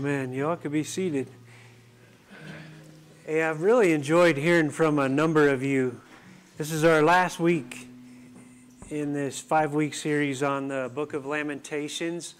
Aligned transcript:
Man, 0.00 0.32
y'all 0.32 0.56
could 0.56 0.72
be 0.72 0.82
seated. 0.82 1.28
Hey, 3.26 3.42
I've 3.42 3.60
really 3.60 3.92
enjoyed 3.92 4.38
hearing 4.38 4.70
from 4.70 4.98
a 4.98 5.10
number 5.10 5.50
of 5.50 5.62
you. 5.62 6.00
This 6.56 6.72
is 6.72 6.84
our 6.84 7.02
last 7.02 7.38
week 7.38 7.86
in 8.88 9.12
this 9.12 9.38
five 9.38 9.74
week 9.74 9.92
series 9.92 10.42
on 10.42 10.68
the 10.68 10.90
book 10.94 11.12
of 11.12 11.26
Lamentations. 11.26 12.34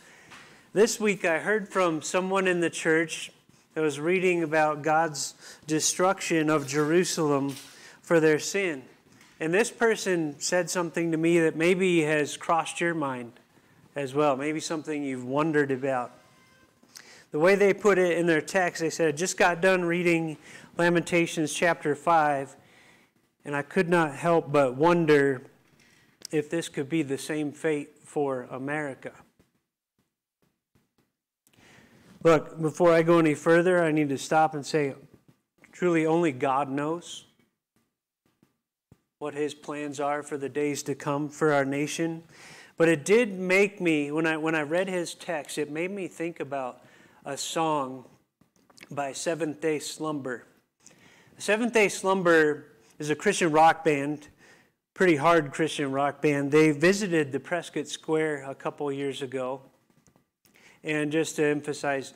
This 0.72 0.98
week 0.98 1.26
I 1.26 1.38
heard 1.38 1.68
from 1.68 2.00
someone 2.00 2.48
in 2.48 2.60
the 2.60 2.70
church 2.70 3.30
that 3.74 3.82
was 3.82 4.00
reading 4.00 4.42
about 4.42 4.80
God's 4.80 5.34
destruction 5.66 6.48
of 6.48 6.66
Jerusalem 6.66 7.50
for 8.00 8.20
their 8.20 8.38
sin. 8.38 8.84
And 9.38 9.52
this 9.52 9.70
person 9.70 10.36
said 10.38 10.70
something 10.70 11.12
to 11.12 11.18
me 11.18 11.40
that 11.40 11.56
maybe 11.56 12.00
has 12.04 12.38
crossed 12.38 12.80
your 12.80 12.94
mind 12.94 13.32
as 13.94 14.14
well, 14.14 14.34
maybe 14.34 14.60
something 14.60 15.04
you've 15.04 15.26
wondered 15.26 15.70
about. 15.70 16.12
The 17.32 17.38
way 17.38 17.54
they 17.54 17.72
put 17.72 17.96
it 17.96 18.18
in 18.18 18.26
their 18.26 18.40
text, 18.40 18.80
they 18.80 18.90
said, 18.90 19.16
just 19.16 19.36
got 19.36 19.60
done 19.60 19.84
reading 19.84 20.36
Lamentations 20.76 21.54
chapter 21.54 21.94
5, 21.94 22.56
and 23.44 23.54
I 23.54 23.62
could 23.62 23.88
not 23.88 24.16
help 24.16 24.50
but 24.50 24.74
wonder 24.74 25.42
if 26.32 26.50
this 26.50 26.68
could 26.68 26.88
be 26.88 27.02
the 27.02 27.18
same 27.18 27.52
fate 27.52 27.90
for 28.04 28.48
America. 28.50 29.12
Look, 32.24 32.60
before 32.60 32.92
I 32.92 33.02
go 33.02 33.18
any 33.20 33.34
further, 33.34 33.82
I 33.82 33.92
need 33.92 34.08
to 34.08 34.18
stop 34.18 34.54
and 34.54 34.66
say 34.66 34.94
truly 35.70 36.04
only 36.06 36.32
God 36.32 36.68
knows 36.68 37.26
what 39.20 39.34
his 39.34 39.54
plans 39.54 40.00
are 40.00 40.22
for 40.24 40.36
the 40.36 40.48
days 40.48 40.82
to 40.82 40.96
come 40.96 41.28
for 41.28 41.52
our 41.52 41.64
nation. 41.64 42.24
But 42.76 42.88
it 42.88 43.04
did 43.04 43.38
make 43.38 43.80
me, 43.80 44.10
when 44.10 44.26
I, 44.26 44.36
when 44.36 44.54
I 44.54 44.62
read 44.62 44.88
his 44.88 45.14
text, 45.14 45.58
it 45.58 45.70
made 45.70 45.90
me 45.92 46.08
think 46.08 46.40
about 46.40 46.82
a 47.24 47.36
song 47.36 48.04
by 48.90 49.12
Seventh 49.12 49.60
Day 49.60 49.78
Slumber. 49.78 50.46
Seventh 51.36 51.74
Day 51.74 51.88
Slumber 51.88 52.66
is 52.98 53.10
a 53.10 53.14
Christian 53.14 53.52
rock 53.52 53.84
band, 53.84 54.28
pretty 54.94 55.16
hard 55.16 55.52
Christian 55.52 55.92
rock 55.92 56.22
band. 56.22 56.50
They 56.50 56.70
visited 56.70 57.30
the 57.30 57.40
Prescott 57.40 57.88
Square 57.88 58.44
a 58.48 58.54
couple 58.54 58.90
years 58.90 59.20
ago. 59.20 59.60
And 60.82 61.12
just 61.12 61.36
to 61.36 61.44
emphasize 61.44 62.14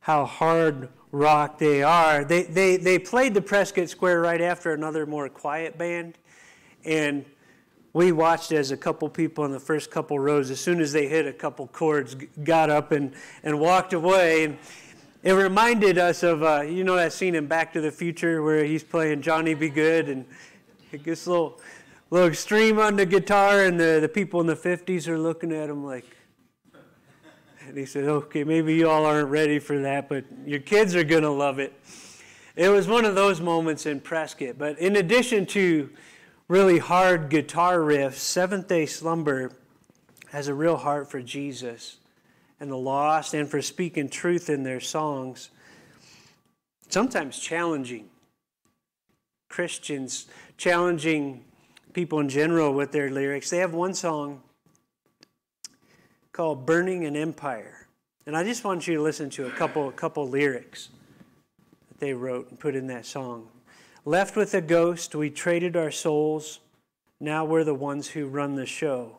how 0.00 0.24
hard 0.24 0.88
rock 1.12 1.58
they 1.58 1.84
are, 1.84 2.24
they, 2.24 2.42
they, 2.42 2.76
they 2.76 2.98
played 2.98 3.34
the 3.34 3.40
Prescott 3.40 3.88
Square 3.88 4.20
right 4.20 4.40
after 4.40 4.72
another 4.72 5.06
more 5.06 5.28
quiet 5.28 5.78
band. 5.78 6.18
And 6.84 7.24
we 7.94 8.10
watched 8.10 8.50
as 8.50 8.72
a 8.72 8.76
couple 8.76 9.08
people 9.08 9.44
in 9.44 9.52
the 9.52 9.60
first 9.60 9.88
couple 9.88 10.18
rows, 10.18 10.50
as 10.50 10.58
soon 10.58 10.80
as 10.80 10.92
they 10.92 11.06
hit 11.06 11.26
a 11.26 11.32
couple 11.32 11.68
chords, 11.68 12.16
got 12.42 12.68
up 12.68 12.90
and, 12.90 13.14
and 13.44 13.58
walked 13.58 13.92
away. 13.92 14.44
And 14.44 14.58
it 15.22 15.32
reminded 15.32 15.96
us 15.96 16.24
of, 16.24 16.42
uh, 16.42 16.62
you 16.62 16.82
know, 16.82 16.96
that 16.96 17.12
scene 17.12 17.36
in 17.36 17.46
Back 17.46 17.72
to 17.74 17.80
the 17.80 17.92
Future 17.92 18.42
where 18.42 18.64
he's 18.64 18.82
playing 18.82 19.22
Johnny 19.22 19.54
B. 19.54 19.68
Goode 19.68 20.08
and 20.08 20.26
it 20.90 21.04
gets 21.04 21.26
a 21.26 21.30
little, 21.30 21.60
little 22.10 22.28
extreme 22.28 22.80
on 22.80 22.96
the 22.96 23.06
guitar, 23.06 23.62
and 23.62 23.78
the, 23.78 23.98
the 24.00 24.08
people 24.08 24.40
in 24.40 24.46
the 24.48 24.56
50s 24.56 25.06
are 25.06 25.18
looking 25.18 25.52
at 25.52 25.70
him 25.70 25.84
like, 25.84 26.04
and 27.66 27.78
he 27.78 27.86
said, 27.86 28.04
okay, 28.04 28.42
maybe 28.42 28.74
you 28.74 28.90
all 28.90 29.06
aren't 29.06 29.30
ready 29.30 29.60
for 29.60 29.78
that, 29.80 30.08
but 30.08 30.24
your 30.44 30.60
kids 30.60 30.96
are 30.96 31.04
going 31.04 31.22
to 31.22 31.30
love 31.30 31.60
it. 31.60 31.72
It 32.56 32.68
was 32.68 32.88
one 32.88 33.04
of 33.04 33.14
those 33.14 33.40
moments 33.40 33.86
in 33.86 34.00
Prescott. 34.00 34.56
But 34.58 34.78
in 34.78 34.96
addition 34.96 35.46
to 35.46 35.90
really 36.48 36.78
hard 36.78 37.30
guitar 37.30 37.78
riffs, 37.78 38.14
Seventh 38.14 38.68
day 38.68 38.86
Slumber 38.86 39.52
has 40.30 40.48
a 40.48 40.54
real 40.54 40.76
heart 40.76 41.10
for 41.10 41.22
Jesus 41.22 41.96
and 42.60 42.70
the 42.70 42.76
lost 42.76 43.34
and 43.34 43.48
for 43.48 43.62
speaking 43.62 44.08
truth 44.08 44.50
in 44.50 44.62
their 44.62 44.80
songs. 44.80 45.50
Sometimes 46.88 47.38
challenging 47.38 48.08
Christians, 49.48 50.26
challenging 50.56 51.44
people 51.92 52.20
in 52.20 52.28
general 52.28 52.74
with 52.74 52.92
their 52.92 53.10
lyrics. 53.10 53.50
They 53.50 53.58
have 53.58 53.72
one 53.72 53.94
song 53.94 54.42
called 56.32 56.66
Burning 56.66 57.04
an 57.04 57.16
Empire. 57.16 57.86
And 58.26 58.36
I 58.36 58.42
just 58.42 58.64
want 58.64 58.88
you 58.88 58.96
to 58.96 59.02
listen 59.02 59.30
to 59.30 59.46
a 59.46 59.50
couple, 59.50 59.88
a 59.88 59.92
couple 59.92 60.28
lyrics 60.28 60.88
that 61.88 62.00
they 62.00 62.12
wrote 62.12 62.50
and 62.50 62.58
put 62.58 62.74
in 62.74 62.88
that 62.88 63.06
song. 63.06 63.48
Left 64.06 64.36
with 64.36 64.52
a 64.52 64.60
ghost, 64.60 65.14
we 65.14 65.30
traded 65.30 65.78
our 65.78 65.90
souls. 65.90 66.60
Now 67.20 67.46
we're 67.46 67.64
the 67.64 67.74
ones 67.74 68.08
who 68.08 68.26
run 68.26 68.54
the 68.54 68.66
show. 68.66 69.16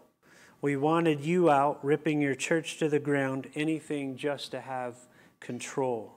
We 0.62 0.78
wanted 0.78 1.22
you 1.22 1.50
out, 1.50 1.84
ripping 1.84 2.22
your 2.22 2.36
church 2.36 2.78
to 2.78 2.88
the 2.88 3.00
ground, 3.00 3.50
anything 3.56 4.16
just 4.16 4.52
to 4.52 4.62
have 4.62 4.96
control. 5.40 6.14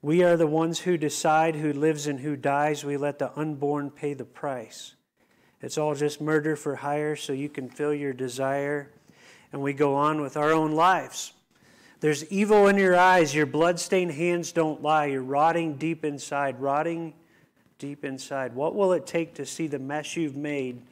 We 0.00 0.24
are 0.24 0.38
the 0.38 0.46
ones 0.46 0.80
who 0.80 0.96
decide 0.96 1.56
who 1.56 1.70
lives 1.70 2.06
and 2.06 2.20
who 2.20 2.34
dies. 2.34 2.82
We 2.82 2.96
let 2.96 3.18
the 3.18 3.38
unborn 3.38 3.90
pay 3.90 4.14
the 4.14 4.24
price. 4.24 4.94
It's 5.60 5.76
all 5.76 5.94
just 5.94 6.18
murder 6.18 6.56
for 6.56 6.76
hire 6.76 7.14
so 7.14 7.34
you 7.34 7.50
can 7.50 7.68
fill 7.68 7.92
your 7.92 8.14
desire. 8.14 8.90
And 9.52 9.60
we 9.60 9.74
go 9.74 9.94
on 9.96 10.22
with 10.22 10.38
our 10.38 10.50
own 10.50 10.72
lives. 10.72 11.34
There's 12.00 12.24
evil 12.32 12.68
in 12.68 12.78
your 12.78 12.96
eyes. 12.96 13.34
Your 13.34 13.44
bloodstained 13.44 14.12
hands 14.12 14.50
don't 14.50 14.82
lie. 14.82 15.06
You're 15.06 15.22
rotting 15.22 15.76
deep 15.76 16.06
inside, 16.06 16.58
rotting 16.58 17.12
deep 17.78 18.04
inside. 18.04 18.54
What 18.54 18.74
will 18.74 18.92
it 18.92 19.06
take 19.06 19.34
to 19.34 19.46
see 19.46 19.66
the 19.66 19.78
mess 19.78 20.16
you've 20.16 20.36
made? 20.36 20.82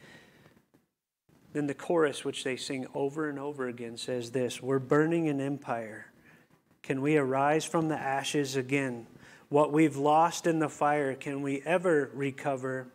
Then 1.53 1.67
the 1.67 1.75
chorus, 1.75 2.25
which 2.25 2.45
they 2.45 2.57
sing 2.57 2.87
over 2.95 3.29
and 3.29 3.39
over 3.39 3.69
again, 3.69 3.97
says 3.97 4.33
this 4.33 4.63
We're 4.63 4.79
burning 4.79 5.29
an 5.29 5.41
empire. 5.41 6.07
Can 6.83 7.01
we 7.01 7.17
arise 7.17 7.65
from 7.65 7.89
the 7.89 7.97
ashes 7.97 8.57
again? 8.57 9.07
What 9.49 9.73
we've 9.73 9.97
lost 9.97 10.47
in 10.47 10.59
the 10.59 10.69
fire, 10.69 11.15
can 11.15 11.41
we 11.43 11.63
ever 11.65 12.11
recover? 12.13 12.89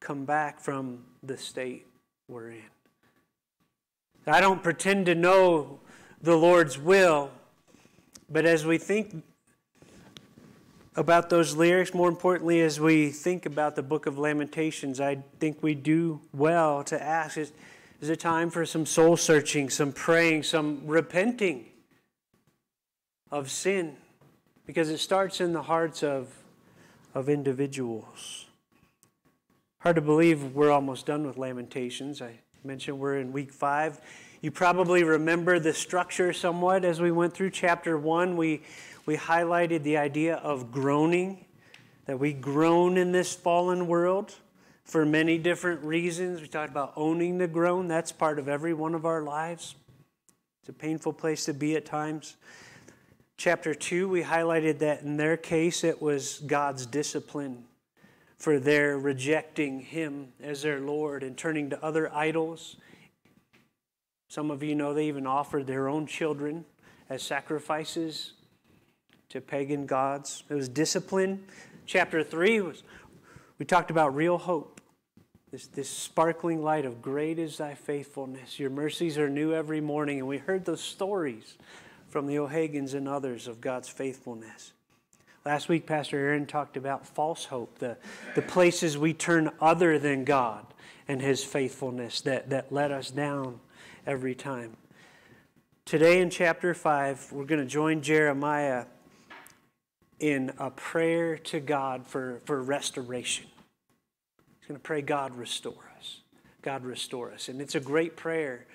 Come 0.00 0.24
back 0.24 0.60
from 0.60 1.04
the 1.22 1.38
state 1.38 1.86
we're 2.28 2.50
in. 2.50 2.62
I 4.26 4.40
don't 4.40 4.62
pretend 4.62 5.06
to 5.06 5.14
know 5.14 5.80
the 6.20 6.36
Lord's 6.36 6.78
will, 6.78 7.30
but 8.28 8.44
as 8.44 8.66
we 8.66 8.78
think 8.78 9.22
about 10.96 11.28
those 11.28 11.54
lyrics. 11.54 11.92
More 11.92 12.08
importantly, 12.08 12.60
as 12.62 12.80
we 12.80 13.10
think 13.10 13.46
about 13.46 13.76
the 13.76 13.82
book 13.82 14.06
of 14.06 14.18
Lamentations, 14.18 15.00
I 15.00 15.18
think 15.38 15.62
we 15.62 15.74
do 15.74 16.20
well 16.32 16.82
to 16.84 17.00
ask 17.00 17.36
is, 17.36 17.52
is 18.00 18.08
it 18.08 18.18
time 18.20 18.50
for 18.50 18.66
some 18.66 18.86
soul 18.86 19.16
searching, 19.16 19.70
some 19.70 19.92
praying, 19.92 20.42
some 20.42 20.86
repenting 20.86 21.66
of 23.30 23.50
sin? 23.50 23.96
Because 24.66 24.88
it 24.90 24.98
starts 24.98 25.40
in 25.40 25.52
the 25.52 25.62
hearts 25.62 26.02
of, 26.02 26.28
of 27.14 27.28
individuals. 27.28 28.46
Hard 29.80 29.96
to 29.96 30.02
believe 30.02 30.54
we're 30.54 30.72
almost 30.72 31.06
done 31.06 31.26
with 31.26 31.36
Lamentations. 31.36 32.20
I 32.20 32.40
mentioned 32.64 32.98
we're 32.98 33.18
in 33.18 33.32
week 33.32 33.52
five. 33.52 34.00
You 34.40 34.50
probably 34.50 35.04
remember 35.04 35.58
the 35.58 35.72
structure 35.72 36.32
somewhat 36.32 36.84
as 36.84 37.00
we 37.00 37.12
went 37.12 37.34
through 37.34 37.50
chapter 37.50 37.96
one. 37.96 38.36
We 38.36 38.62
we 39.06 39.16
highlighted 39.16 39.84
the 39.84 39.96
idea 39.96 40.36
of 40.36 40.72
groaning, 40.72 41.46
that 42.06 42.18
we 42.18 42.32
groan 42.32 42.96
in 42.96 43.12
this 43.12 43.34
fallen 43.34 43.86
world 43.86 44.34
for 44.84 45.06
many 45.06 45.38
different 45.38 45.82
reasons. 45.82 46.40
We 46.40 46.48
talked 46.48 46.70
about 46.70 46.92
owning 46.96 47.38
the 47.38 47.46
groan, 47.46 47.86
that's 47.86 48.10
part 48.10 48.40
of 48.40 48.48
every 48.48 48.74
one 48.74 48.94
of 48.94 49.06
our 49.06 49.22
lives. 49.22 49.76
It's 50.60 50.68
a 50.68 50.72
painful 50.72 51.12
place 51.12 51.44
to 51.44 51.54
be 51.54 51.76
at 51.76 51.86
times. 51.86 52.36
Chapter 53.36 53.74
2, 53.74 54.08
we 54.08 54.22
highlighted 54.22 54.80
that 54.80 55.02
in 55.02 55.16
their 55.16 55.36
case, 55.36 55.84
it 55.84 56.02
was 56.02 56.40
God's 56.40 56.84
discipline 56.84 57.64
for 58.36 58.58
their 58.58 58.98
rejecting 58.98 59.80
Him 59.80 60.32
as 60.42 60.62
their 60.62 60.80
Lord 60.80 61.22
and 61.22 61.36
turning 61.36 61.70
to 61.70 61.84
other 61.84 62.12
idols. 62.12 62.76
Some 64.28 64.50
of 64.50 64.62
you 64.62 64.74
know 64.74 64.92
they 64.92 65.06
even 65.06 65.26
offered 65.26 65.66
their 65.66 65.88
own 65.88 66.06
children 66.06 66.64
as 67.08 67.22
sacrifices 67.22 68.32
to 69.30 69.40
pagan 69.40 69.86
gods. 69.86 70.44
It 70.48 70.54
was 70.54 70.68
discipline. 70.68 71.44
Chapter 71.86 72.22
3 72.22 72.60
was 72.60 72.82
we 73.58 73.64
talked 73.64 73.90
about 73.90 74.14
real 74.14 74.38
hope. 74.38 74.80
This, 75.50 75.66
this 75.68 75.88
sparkling 75.88 76.62
light 76.62 76.84
of 76.84 77.00
great 77.00 77.38
is 77.38 77.56
thy 77.56 77.74
faithfulness. 77.74 78.58
Your 78.58 78.70
mercies 78.70 79.16
are 79.16 79.30
new 79.30 79.54
every 79.54 79.80
morning. 79.80 80.18
And 80.18 80.28
we 80.28 80.38
heard 80.38 80.64
those 80.64 80.82
stories 80.82 81.56
from 82.08 82.26
the 82.26 82.38
O'Hagans 82.38 82.94
and 82.94 83.08
others 83.08 83.46
of 83.46 83.60
God's 83.60 83.88
faithfulness. 83.88 84.72
Last 85.44 85.68
week, 85.68 85.86
Pastor 85.86 86.18
Aaron 86.18 86.44
talked 86.44 86.76
about 86.76 87.06
false 87.06 87.44
hope, 87.46 87.78
the, 87.78 87.96
the 88.34 88.42
places 88.42 88.98
we 88.98 89.14
turn 89.14 89.50
other 89.60 89.98
than 89.98 90.24
God 90.24 90.66
and 91.08 91.22
his 91.22 91.44
faithfulness 91.44 92.20
that, 92.22 92.50
that 92.50 92.72
let 92.72 92.90
us 92.90 93.10
down 93.10 93.60
every 94.06 94.34
time. 94.34 94.76
Today 95.84 96.20
in 96.20 96.30
chapter 96.30 96.74
5, 96.74 97.30
we're 97.30 97.44
going 97.44 97.60
to 97.60 97.66
join 97.66 98.02
Jeremiah 98.02 98.86
in 100.20 100.52
a 100.58 100.70
prayer 100.70 101.36
to 101.36 101.60
God 101.60 102.06
for, 102.06 102.40
for 102.44 102.62
restoration. 102.62 103.46
He's 104.58 104.68
going 104.68 104.80
to 104.80 104.82
pray, 104.82 105.02
God, 105.02 105.36
restore 105.36 105.90
us. 105.98 106.20
God, 106.62 106.84
restore 106.84 107.32
us. 107.32 107.48
And 107.48 107.60
it's 107.60 107.74
a 107.74 107.80
great 107.80 108.16
prayer. 108.16 108.66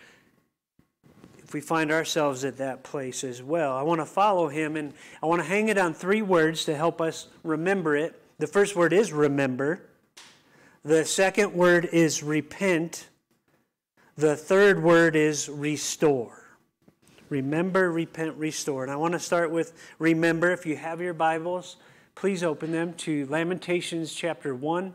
if 1.40 1.54
we 1.54 1.62
find 1.62 1.92
ourselves 1.92 2.46
at 2.46 2.58
that 2.58 2.84
place 2.84 3.24
as 3.24 3.44
well. 3.44 3.76
I 3.76 3.82
want 3.82 4.00
to 4.00 4.06
follow 4.06 4.48
him 4.48 4.78
and 4.78 4.94
I 5.22 5.26
want 5.26 5.42
to 5.42 5.48
hang 5.48 5.68
it 5.68 5.78
on 5.78 5.94
three 5.94 6.22
words 6.22 6.64
to 6.66 6.76
help 6.76 7.02
us 7.02 7.28
remember 7.44 7.96
it. 7.98 8.22
The 8.40 8.48
first 8.48 8.76
word 8.76 8.94
is 8.94 9.12
remember, 9.12 9.82
the 10.84 11.06
second 11.06 11.54
word 11.54 11.90
is 11.92 12.24
repent, 12.24 13.10
the 14.16 14.36
third 14.36 14.82
word 14.82 15.16
is 15.16 15.50
restore. 15.50 16.41
Remember, 17.32 17.90
repent, 17.90 18.36
restore. 18.36 18.84
And 18.84 18.92
I 18.92 18.98
want 18.98 19.14
to 19.14 19.20
start 19.20 19.52
with 19.52 19.72
remember. 20.00 20.52
If 20.52 20.66
you 20.66 20.76
have 20.76 21.00
your 21.00 21.14
Bibles, 21.14 21.78
please 22.14 22.44
open 22.44 22.74
them 22.74 22.94
to 22.96 23.26
Lamentations 23.28 24.14
chapter 24.14 24.54
1, 24.54 24.94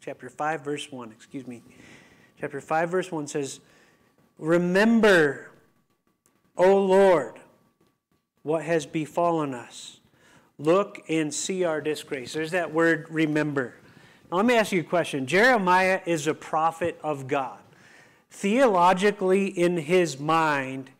chapter 0.00 0.28
5, 0.28 0.64
verse 0.64 0.90
1. 0.90 1.12
Excuse 1.12 1.46
me. 1.46 1.62
Chapter 2.40 2.60
5, 2.60 2.90
verse 2.90 3.12
1 3.12 3.28
says, 3.28 3.60
Remember, 4.38 5.52
O 6.56 6.82
Lord, 6.82 7.38
what 8.42 8.64
has 8.64 8.84
befallen 8.84 9.54
us. 9.54 10.00
Look 10.58 11.00
and 11.08 11.32
see 11.32 11.62
our 11.62 11.80
disgrace. 11.80 12.32
There's 12.32 12.50
that 12.50 12.74
word, 12.74 13.06
remember. 13.08 13.74
Now, 14.32 14.38
let 14.38 14.46
me 14.46 14.56
ask 14.56 14.72
you 14.72 14.80
a 14.80 14.84
question. 14.84 15.28
Jeremiah 15.28 16.00
is 16.06 16.26
a 16.26 16.34
prophet 16.34 16.98
of 17.04 17.28
God. 17.28 17.60
Theologically, 18.32 19.46
in 19.46 19.76
his 19.76 20.18
mind, 20.18 20.90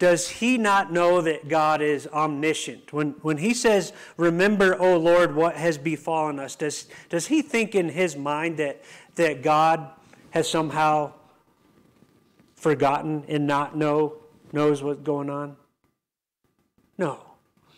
does 0.00 0.28
he 0.30 0.56
not 0.56 0.90
know 0.90 1.20
that 1.20 1.46
God 1.46 1.82
is 1.82 2.08
omniscient? 2.08 2.90
When, 2.90 3.10
when 3.20 3.36
he 3.36 3.52
says, 3.52 3.92
Remember, 4.16 4.74
O 4.80 4.96
Lord, 4.96 5.36
what 5.36 5.54
has 5.56 5.76
befallen 5.76 6.40
us, 6.40 6.56
does, 6.56 6.88
does 7.10 7.26
he 7.26 7.42
think 7.42 7.74
in 7.74 7.90
his 7.90 8.16
mind 8.16 8.56
that, 8.56 8.82
that 9.16 9.42
God 9.42 9.90
has 10.30 10.48
somehow 10.48 11.12
forgotten 12.56 13.24
and 13.28 13.46
not 13.46 13.76
know 13.76 14.16
knows 14.52 14.82
what's 14.82 15.02
going 15.02 15.28
on? 15.28 15.56
No. 16.96 17.29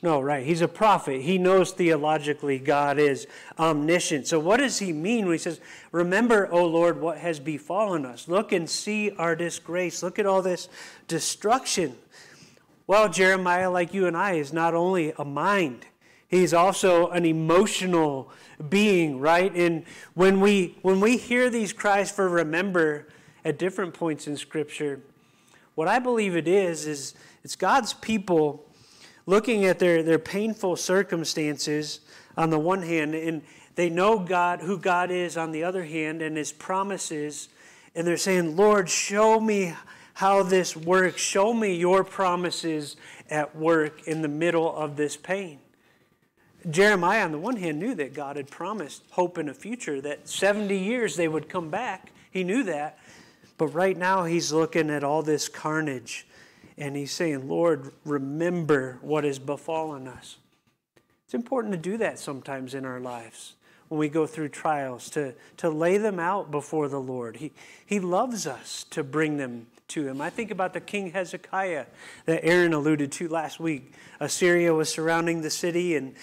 No, 0.02 0.20
right. 0.20 0.44
He's 0.44 0.60
a 0.60 0.69
prophet. 0.69 1.22
He 1.22 1.38
knows 1.38 1.70
theologically 1.70 2.58
God 2.58 2.99
is 2.99 3.28
omniscient. 3.56 4.26
So, 4.26 4.40
what 4.40 4.58
does 4.58 4.81
he 4.81 4.93
mean 4.93 5.26
when 5.26 5.34
he 5.34 5.38
says, 5.38 5.60
Remember, 5.93 6.52
O 6.52 6.66
Lord, 6.66 7.00
what 7.00 7.19
has 7.19 7.38
befallen 7.38 8.04
us? 8.04 8.26
Look 8.26 8.50
and 8.50 8.69
see 8.69 9.12
our 9.12 9.37
disgrace. 9.37 10.02
Look 10.02 10.19
at 10.19 10.26
all 10.26 10.43
this 10.43 10.69
destruction. 11.06 11.94
Well, 12.88 13.08
Jeremiah, 13.08 13.70
like 13.70 13.94
you 13.94 14.08
and 14.08 14.16
I, 14.16 14.32
is 14.32 14.52
not 14.52 14.75
only 14.75 15.12
a 15.16 15.25
mind, 15.25 15.87
he's 16.26 16.52
also 16.52 17.08
an 17.10 17.25
emotional 17.25 18.31
being, 18.69 19.20
right? 19.20 19.55
And 19.55 19.84
when 20.14 20.40
we, 20.40 20.76
when 20.82 20.98
we 20.98 21.16
hear 21.16 21.48
these 21.48 21.72
cries 21.72 22.10
for 22.10 22.28
remember, 22.28 23.06
at 23.44 23.58
different 23.58 23.94
points 23.94 24.26
in 24.26 24.37
Scripture. 24.37 25.00
What 25.75 25.88
I 25.88 25.98
believe 25.98 26.37
it 26.37 26.46
is, 26.46 26.87
is 26.87 27.14
it's 27.43 27.56
God's 27.56 27.93
people 27.94 28.64
looking 29.32 29.64
at 29.64 29.79
their, 29.79 30.02
their 30.02 30.19
painful 30.19 30.76
circumstances 30.76 32.00
on 32.37 32.50
the 32.50 32.58
one 32.58 32.82
hand, 32.82 33.14
and 33.14 33.40
they 33.76 33.88
know 33.88 34.19
God, 34.19 34.61
who 34.61 34.76
God 34.76 35.11
is 35.11 35.38
on 35.38 35.52
the 35.52 35.64
other 35.64 35.84
hand, 35.84 36.20
and 36.20 36.37
His 36.37 36.52
promises, 36.52 37.49
and 37.94 38.06
they're 38.06 38.19
saying, 38.19 38.56
Lord, 38.56 38.90
show 38.90 39.40
me 39.40 39.73
how 40.12 40.43
this 40.43 40.76
works. 40.76 41.23
Show 41.23 41.55
me 41.55 41.75
your 41.75 42.05
promises 42.05 42.96
at 43.31 43.56
work 43.56 44.06
in 44.06 44.20
the 44.20 44.29
middle 44.29 44.76
of 44.76 44.96
this 44.96 45.17
pain. 45.17 45.61
Jeremiah, 46.69 47.25
on 47.25 47.32
the 47.32 47.38
one 47.38 47.56
hand, 47.56 47.79
knew 47.79 47.94
that 47.94 48.12
God 48.12 48.37
had 48.37 48.50
promised 48.50 49.02
hope 49.12 49.38
in 49.38 49.49
a 49.49 49.55
future, 49.55 50.02
that 50.02 50.29
70 50.29 50.76
years 50.76 51.17
they 51.17 51.26
would 51.26 51.49
come 51.49 51.70
back. 51.70 52.12
He 52.31 52.44
knew 52.44 52.64
that. 52.64 52.99
But 53.56 53.69
right 53.69 53.96
now, 53.96 54.25
he's 54.25 54.52
looking 54.52 54.90
at 54.90 55.02
all 55.02 55.23
this 55.23 55.49
carnage 55.49 56.26
and 56.78 56.96
he's 56.96 57.12
saying, 57.12 57.48
Lord, 57.48 57.92
remember 58.04 58.98
what 59.02 59.24
has 59.24 59.38
befallen 59.38 60.08
us. 60.08 60.38
It's 61.24 61.34
important 61.34 61.72
to 61.72 61.78
do 61.78 61.96
that 61.98 62.19
sometimes 62.19 62.74
in 62.74 62.84
our 62.84 63.00
lives 63.00 63.54
when 63.88 63.98
we 63.98 64.08
go 64.08 64.26
through 64.26 64.48
trials, 64.48 65.10
to, 65.10 65.34
to 65.58 65.69
lay 65.69 65.98
them 65.98 66.19
out 66.19 66.50
before 66.50 66.88
the 66.88 67.00
Lord. 67.00 67.36
He, 67.36 67.52
he 67.84 68.00
loves 68.00 68.46
us 68.46 68.84
to 68.84 69.04
bring 69.04 69.36
them 69.36 69.66
to 69.88 70.06
Him. 70.06 70.22
I 70.22 70.30
think 70.30 70.50
about 70.50 70.72
the 70.72 70.80
King 70.80 71.10
Hezekiah 71.10 71.84
that 72.24 72.42
Aaron 72.42 72.72
alluded 72.72 73.12
to 73.12 73.28
last 73.28 73.60
week. 73.60 73.92
Assyria 74.19 74.72
was 74.72 74.88
surrounding 74.88 75.42
the 75.42 75.50
city, 75.50 75.94
and, 75.96 76.14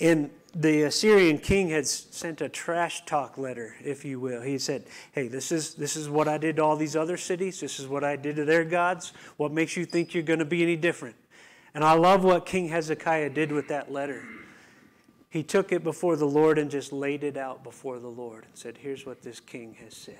and 0.00 0.30
the 0.54 0.82
Assyrian 0.82 1.38
king 1.38 1.70
had 1.70 1.86
sent 1.86 2.40
a 2.40 2.48
trash 2.48 3.04
talk 3.06 3.38
letter, 3.38 3.74
if 3.82 4.04
you 4.04 4.20
will. 4.20 4.42
He 4.42 4.58
said, 4.58 4.84
Hey, 5.12 5.28
this 5.28 5.50
is, 5.50 5.74
this 5.74 5.96
is 5.96 6.08
what 6.08 6.28
I 6.28 6.36
did 6.38 6.56
to 6.56 6.64
all 6.64 6.76
these 6.76 6.94
other 6.96 7.16
cities. 7.16 7.60
This 7.60 7.80
is 7.80 7.88
what 7.88 8.04
I 8.04 8.16
did 8.16 8.36
to 8.36 8.44
their 8.44 8.64
gods. 8.64 9.12
What 9.38 9.52
makes 9.52 9.76
you 9.76 9.86
think 9.86 10.12
you're 10.12 10.22
going 10.22 10.40
to 10.40 10.44
be 10.44 10.62
any 10.62 10.76
different? 10.76 11.16
And 11.74 11.82
I 11.82 11.94
love 11.94 12.22
what 12.22 12.44
King 12.44 12.68
Hezekiah 12.68 13.30
did 13.30 13.50
with 13.50 13.68
that 13.68 13.90
letter. 13.90 14.22
He 15.30 15.42
took 15.42 15.72
it 15.72 15.82
before 15.82 16.16
the 16.16 16.26
Lord 16.26 16.58
and 16.58 16.70
just 16.70 16.92
laid 16.92 17.24
it 17.24 17.38
out 17.38 17.64
before 17.64 17.98
the 17.98 18.08
Lord 18.08 18.44
and 18.44 18.54
said, 18.54 18.76
Here's 18.76 19.06
what 19.06 19.22
this 19.22 19.40
king 19.40 19.74
has 19.82 19.96
said. 19.96 20.18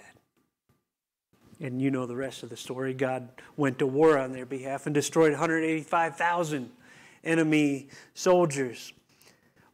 And 1.61 1.81
you 1.81 1.91
know 1.91 2.07
the 2.07 2.17
rest 2.17 2.43
of 2.43 2.49
the 2.49 2.57
story. 2.57 2.95
God 2.95 3.29
went 3.59 3.79
to 3.81 3.87
war 3.87 4.19
on 4.19 4.33
their 4.33 4.47
behalf 4.47 4.87
and 4.87 4.95
destroyed 4.95 5.33
185,000 5.33 6.71
enemy 7.23 7.89
soldiers. 8.15 8.95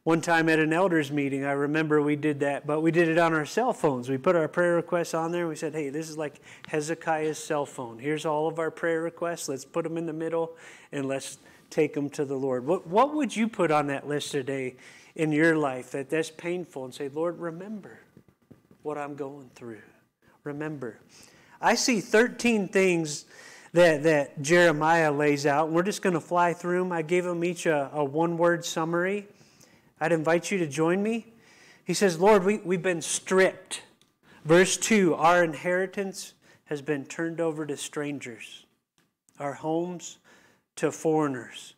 One 0.09 0.21
time 0.21 0.49
at 0.49 0.57
an 0.57 0.73
elders 0.73 1.11
meeting, 1.11 1.45
I 1.45 1.51
remember 1.51 2.01
we 2.01 2.15
did 2.15 2.39
that, 2.39 2.65
but 2.65 2.81
we 2.81 2.89
did 2.89 3.09
it 3.09 3.19
on 3.19 3.31
our 3.31 3.45
cell 3.45 3.73
phones. 3.73 4.09
We 4.09 4.17
put 4.17 4.35
our 4.35 4.47
prayer 4.47 4.73
requests 4.73 5.13
on 5.13 5.31
there. 5.31 5.47
We 5.47 5.55
said, 5.55 5.75
hey, 5.75 5.89
this 5.89 6.09
is 6.09 6.17
like 6.17 6.41
Hezekiah's 6.67 7.37
cell 7.37 7.63
phone. 7.63 7.99
Here's 7.99 8.25
all 8.25 8.47
of 8.47 8.57
our 8.57 8.71
prayer 8.71 9.03
requests. 9.03 9.47
Let's 9.47 9.65
put 9.65 9.83
them 9.83 9.99
in 9.99 10.07
the 10.07 10.13
middle 10.13 10.57
and 10.91 11.05
let's 11.05 11.37
take 11.69 11.93
them 11.93 12.09
to 12.09 12.25
the 12.25 12.33
Lord. 12.33 12.65
What, 12.65 12.87
what 12.87 13.13
would 13.13 13.35
you 13.35 13.47
put 13.47 13.69
on 13.69 13.85
that 13.85 14.07
list 14.07 14.31
today 14.31 14.77
in 15.13 15.31
your 15.31 15.55
life 15.55 15.91
that 15.91 16.09
that's 16.09 16.31
painful 16.31 16.85
and 16.85 16.91
say, 16.91 17.07
Lord, 17.09 17.37
remember 17.37 17.99
what 18.81 18.97
I'm 18.97 19.13
going 19.13 19.51
through? 19.53 19.83
Remember. 20.43 20.97
I 21.61 21.75
see 21.75 22.01
13 22.01 22.67
things 22.69 23.25
that, 23.73 24.01
that 24.01 24.41
Jeremiah 24.41 25.11
lays 25.11 25.45
out. 25.45 25.69
We're 25.69 25.83
just 25.83 26.01
going 26.01 26.15
to 26.15 26.19
fly 26.19 26.53
through 26.53 26.79
them. 26.79 26.91
I 26.91 27.03
gave 27.03 27.25
them 27.25 27.43
each 27.43 27.67
a, 27.67 27.91
a 27.93 28.03
one 28.03 28.37
word 28.37 28.65
summary. 28.65 29.27
I'd 29.99 30.11
invite 30.11 30.51
you 30.51 30.57
to 30.59 30.67
join 30.67 31.03
me. 31.03 31.33
He 31.83 31.93
says, 31.93 32.19
Lord, 32.19 32.45
we, 32.45 32.57
we've 32.59 32.81
been 32.81 33.01
stripped. 33.01 33.81
Verse 34.45 34.77
2 34.77 35.15
Our 35.15 35.43
inheritance 35.43 36.33
has 36.65 36.81
been 36.81 37.05
turned 37.05 37.41
over 37.41 37.65
to 37.65 37.75
strangers, 37.75 38.65
our 39.39 39.53
homes 39.53 40.19
to 40.77 40.91
foreigners. 40.91 41.73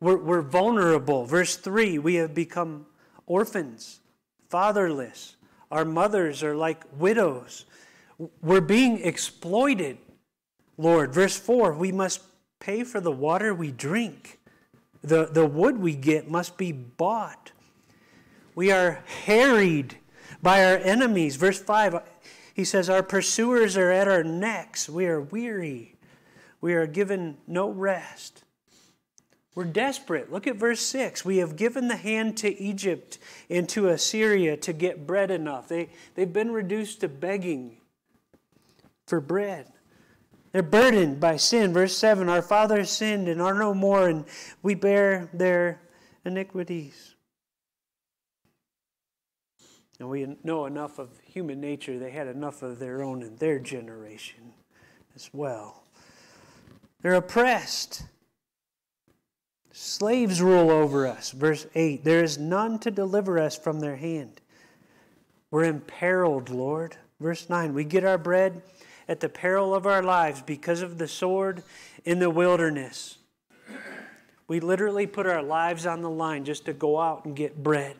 We're, 0.00 0.16
we're 0.16 0.42
vulnerable. 0.42 1.24
Verse 1.26 1.56
3 1.56 1.98
We 1.98 2.14
have 2.16 2.34
become 2.34 2.86
orphans, 3.26 4.00
fatherless. 4.48 5.36
Our 5.70 5.84
mothers 5.84 6.42
are 6.42 6.56
like 6.56 6.82
widows. 6.98 7.66
We're 8.42 8.60
being 8.60 9.00
exploited, 9.02 9.98
Lord. 10.76 11.14
Verse 11.14 11.38
4 11.38 11.72
We 11.74 11.92
must 11.92 12.22
pay 12.58 12.82
for 12.82 13.00
the 13.00 13.12
water 13.12 13.54
we 13.54 13.70
drink. 13.70 14.39
The, 15.02 15.26
the 15.26 15.46
wood 15.46 15.78
we 15.78 15.94
get 15.94 16.30
must 16.30 16.58
be 16.58 16.72
bought. 16.72 17.52
We 18.54 18.70
are 18.70 19.02
harried 19.24 19.96
by 20.42 20.64
our 20.64 20.76
enemies. 20.76 21.36
Verse 21.36 21.58
5, 21.58 22.02
he 22.54 22.64
says, 22.64 22.90
Our 22.90 23.02
pursuers 23.02 23.76
are 23.76 23.90
at 23.90 24.08
our 24.08 24.24
necks. 24.24 24.88
We 24.88 25.06
are 25.06 25.20
weary. 25.20 25.96
We 26.60 26.74
are 26.74 26.86
given 26.86 27.38
no 27.46 27.70
rest. 27.70 28.44
We're 29.54 29.64
desperate. 29.64 30.30
Look 30.30 30.46
at 30.46 30.56
verse 30.56 30.80
6. 30.80 31.24
We 31.24 31.38
have 31.38 31.56
given 31.56 31.88
the 31.88 31.96
hand 31.96 32.36
to 32.38 32.60
Egypt 32.60 33.18
and 33.48 33.68
to 33.70 33.88
Assyria 33.88 34.56
to 34.58 34.72
get 34.72 35.06
bread 35.06 35.30
enough. 35.30 35.68
They, 35.68 35.90
they've 36.14 36.32
been 36.32 36.52
reduced 36.52 37.00
to 37.00 37.08
begging 37.08 37.78
for 39.06 39.20
bread. 39.20 39.72
They're 40.52 40.62
burdened 40.62 41.20
by 41.20 41.36
sin. 41.36 41.72
Verse 41.72 41.96
7 41.96 42.28
Our 42.28 42.42
fathers 42.42 42.90
sinned 42.90 43.28
and 43.28 43.40
are 43.40 43.54
no 43.54 43.74
more, 43.74 44.08
and 44.08 44.24
we 44.62 44.74
bear 44.74 45.28
their 45.32 45.80
iniquities. 46.24 47.14
And 49.98 50.08
we 50.08 50.36
know 50.42 50.64
enough 50.64 50.98
of 50.98 51.10
human 51.22 51.60
nature, 51.60 51.98
they 51.98 52.10
had 52.10 52.26
enough 52.26 52.62
of 52.62 52.78
their 52.78 53.02
own 53.02 53.22
in 53.22 53.36
their 53.36 53.58
generation 53.58 54.54
as 55.14 55.28
well. 55.32 55.84
They're 57.02 57.14
oppressed. 57.14 58.04
Slaves 59.72 60.42
rule 60.42 60.70
over 60.70 61.06
us. 61.06 61.30
Verse 61.30 61.66
8 61.74 62.02
There 62.02 62.24
is 62.24 62.38
none 62.38 62.78
to 62.80 62.90
deliver 62.90 63.38
us 63.38 63.56
from 63.56 63.80
their 63.80 63.96
hand. 63.96 64.40
We're 65.50 65.64
imperiled, 65.64 66.48
Lord. 66.48 66.96
Verse 67.20 67.48
9 67.48 67.74
We 67.74 67.84
get 67.84 68.04
our 68.04 68.18
bread 68.18 68.62
at 69.10 69.18
the 69.18 69.28
peril 69.28 69.74
of 69.74 69.86
our 69.86 70.04
lives 70.04 70.40
because 70.40 70.82
of 70.82 70.96
the 70.96 71.08
sword 71.08 71.64
in 72.04 72.20
the 72.20 72.30
wilderness. 72.30 73.18
We 74.46 74.60
literally 74.60 75.08
put 75.08 75.26
our 75.26 75.42
lives 75.42 75.84
on 75.84 76.00
the 76.00 76.08
line 76.08 76.44
just 76.44 76.64
to 76.66 76.72
go 76.72 77.00
out 77.00 77.24
and 77.24 77.34
get 77.34 77.60
bread 77.60 77.96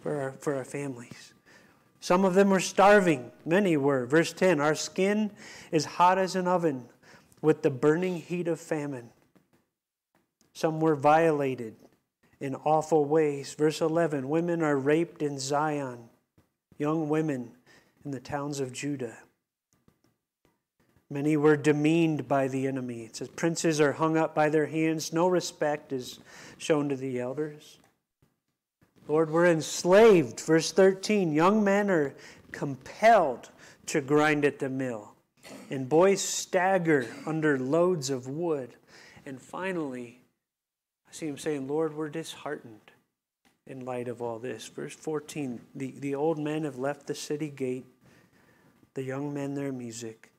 for 0.00 0.20
our, 0.20 0.32
for 0.32 0.54
our 0.54 0.64
families. 0.64 1.32
Some 2.00 2.26
of 2.26 2.34
them 2.34 2.50
were 2.50 2.60
starving, 2.60 3.32
many 3.46 3.78
were. 3.78 4.04
Verse 4.04 4.34
10 4.34 4.60
Our 4.60 4.74
skin 4.74 5.30
is 5.70 5.86
hot 5.86 6.18
as 6.18 6.36
an 6.36 6.46
oven, 6.46 6.84
with 7.40 7.62
the 7.62 7.70
burning 7.70 8.16
heat 8.16 8.48
of 8.48 8.60
famine. 8.60 9.08
Some 10.52 10.78
were 10.78 10.94
violated 10.94 11.74
in 12.38 12.54
awful 12.54 13.06
ways. 13.06 13.54
Verse 13.54 13.80
11 13.80 14.28
Women 14.28 14.62
are 14.62 14.76
raped 14.76 15.22
in 15.22 15.38
Zion, 15.38 16.10
young 16.76 17.08
women 17.08 17.52
in 18.04 18.10
the 18.10 18.20
towns 18.20 18.60
of 18.60 18.74
Judah. 18.74 19.16
Many 21.12 21.36
were 21.36 21.58
demeaned 21.58 22.26
by 22.26 22.48
the 22.48 22.66
enemy. 22.66 23.02
It 23.02 23.16
says, 23.16 23.28
Princes 23.28 23.82
are 23.82 23.92
hung 23.92 24.16
up 24.16 24.34
by 24.34 24.48
their 24.48 24.64
hands. 24.64 25.12
No 25.12 25.28
respect 25.28 25.92
is 25.92 26.20
shown 26.56 26.88
to 26.88 26.96
the 26.96 27.20
elders. 27.20 27.78
Lord, 29.06 29.28
we're 29.30 29.46
enslaved. 29.46 30.40
Verse 30.40 30.72
13 30.72 31.30
Young 31.32 31.62
men 31.62 31.90
are 31.90 32.14
compelled 32.50 33.50
to 33.86 34.00
grind 34.00 34.46
at 34.46 34.58
the 34.58 34.70
mill, 34.70 35.12
and 35.68 35.86
boys 35.86 36.22
stagger 36.22 37.06
under 37.26 37.58
loads 37.58 38.08
of 38.08 38.26
wood. 38.26 38.70
And 39.26 39.38
finally, 39.38 40.22
I 41.06 41.12
see 41.12 41.26
him 41.26 41.36
saying, 41.36 41.68
Lord, 41.68 41.94
we're 41.94 42.08
disheartened 42.08 42.90
in 43.66 43.84
light 43.84 44.08
of 44.08 44.22
all 44.22 44.38
this. 44.38 44.66
Verse 44.68 44.94
14 44.94 45.60
the, 45.74 45.94
the 45.98 46.14
old 46.14 46.38
men 46.38 46.64
have 46.64 46.78
left 46.78 47.06
the 47.06 47.14
city 47.14 47.50
gate, 47.50 47.84
the 48.94 49.02
young 49.02 49.34
men 49.34 49.54
their 49.54 49.72
music. 49.72 50.31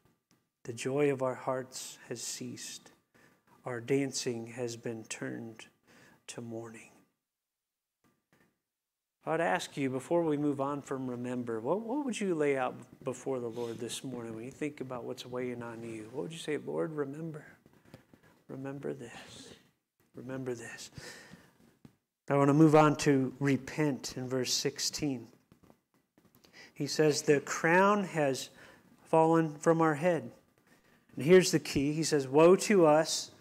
The 0.63 0.74
joy 0.74 1.12
of 1.12 1.22
our 1.22 1.36
hearts 1.36 1.98
has 2.08 2.22
ceased. 2.22 2.91
Our 3.65 3.82
dancing 3.82 4.48
has 4.48 4.77
been 4.77 5.03
turned 5.03 5.67
to 6.27 6.41
mourning. 6.41 6.89
I'd 9.25 9.41
ask 9.41 9.77
you 9.77 9.89
before 9.89 10.24
we 10.24 10.36
move 10.36 10.60
on 10.60 10.82
from 10.82 11.10
remember, 11.10 11.62
what, 11.62 11.82
what 11.82 12.05
would 12.05 12.20
you 12.20 12.36
lay 12.36 12.58
out 12.58 12.75
before 13.03 13.39
the 13.39 13.50
Lord 13.50 13.79
this 13.79 14.03
morning 14.03 14.36
when 14.36 14.43
you 14.43 14.51
think 14.51 14.82
about 14.82 15.05
what's 15.05 15.25
weighing 15.25 15.63
on 15.63 15.82
you? 15.82 16.10
What 16.12 16.24
would 16.24 16.34
you 16.34 16.39
say, 16.39 16.58
Lord, 16.58 16.91
remember? 16.93 17.46
Remember 18.50 18.93
this. 18.93 19.53
Remember 20.15 20.53
this. 20.53 20.91
I 22.29 22.36
want 22.36 22.50
to 22.50 22.53
move 22.53 22.75
on 22.75 22.96
to 22.98 23.34
repent 23.39 24.15
in 24.17 24.27
verse 24.27 24.53
16. 24.53 25.27
He 26.74 26.88
says, 26.88 27.22
The 27.22 27.39
crown 27.39 28.03
has 28.05 28.50
fallen 29.03 29.55
from 29.55 29.82
our 29.82 29.96
head. 29.96 30.32
And 31.15 31.25
here's 31.25 31.51
the 31.51 31.60
key 31.60 31.93
He 31.93 32.03
says, 32.03 32.27
Woe 32.27 32.55
to 32.58 32.86
us, 32.86 33.32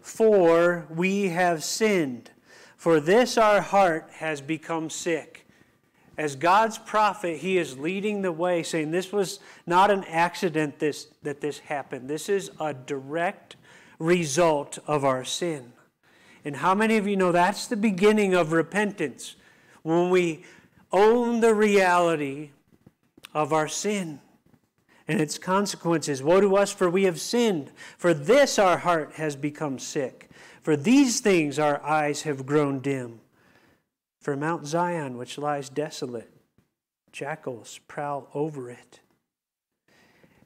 for 0.00 0.86
we 0.90 1.28
have 1.28 1.64
sinned. 1.64 2.30
For 2.76 3.00
this 3.00 3.38
our 3.38 3.60
heart 3.60 4.10
has 4.16 4.40
become 4.40 4.90
sick. 4.90 5.46
As 6.16 6.36
God's 6.36 6.78
prophet, 6.78 7.38
he 7.38 7.58
is 7.58 7.78
leading 7.78 8.22
the 8.22 8.30
way, 8.30 8.62
saying 8.62 8.90
this 8.90 9.10
was 9.10 9.40
not 9.66 9.90
an 9.90 10.04
accident 10.04 10.78
this, 10.78 11.08
that 11.22 11.40
this 11.40 11.58
happened. 11.60 12.08
This 12.08 12.28
is 12.28 12.50
a 12.60 12.72
direct 12.72 13.56
result 13.98 14.78
of 14.86 15.04
our 15.04 15.24
sin. 15.24 15.72
And 16.44 16.56
how 16.56 16.74
many 16.74 16.98
of 16.98 17.08
you 17.08 17.16
know 17.16 17.32
that's 17.32 17.66
the 17.66 17.76
beginning 17.76 18.34
of 18.34 18.52
repentance? 18.52 19.34
When 19.82 20.10
we 20.10 20.44
own 20.92 21.40
the 21.40 21.54
reality 21.54 22.50
of 23.32 23.52
our 23.52 23.66
sin 23.66 24.20
and 25.06 25.20
its 25.20 25.38
consequences. 25.38 26.22
Woe 26.22 26.40
to 26.40 26.56
us, 26.56 26.72
for 26.72 26.88
we 26.88 27.04
have 27.04 27.20
sinned. 27.20 27.70
For 27.98 28.14
this 28.14 28.58
our 28.58 28.78
heart 28.78 29.14
has 29.14 29.36
become 29.36 29.78
sick. 29.78 30.30
For 30.62 30.76
these 30.76 31.20
things 31.20 31.58
our 31.58 31.82
eyes 31.82 32.22
have 32.22 32.46
grown 32.46 32.80
dim. 32.80 33.20
For 34.20 34.36
Mount 34.36 34.66
Zion, 34.66 35.18
which 35.18 35.36
lies 35.36 35.68
desolate, 35.68 36.30
jackals 37.12 37.80
prowl 37.86 38.28
over 38.32 38.70
it. 38.70 39.00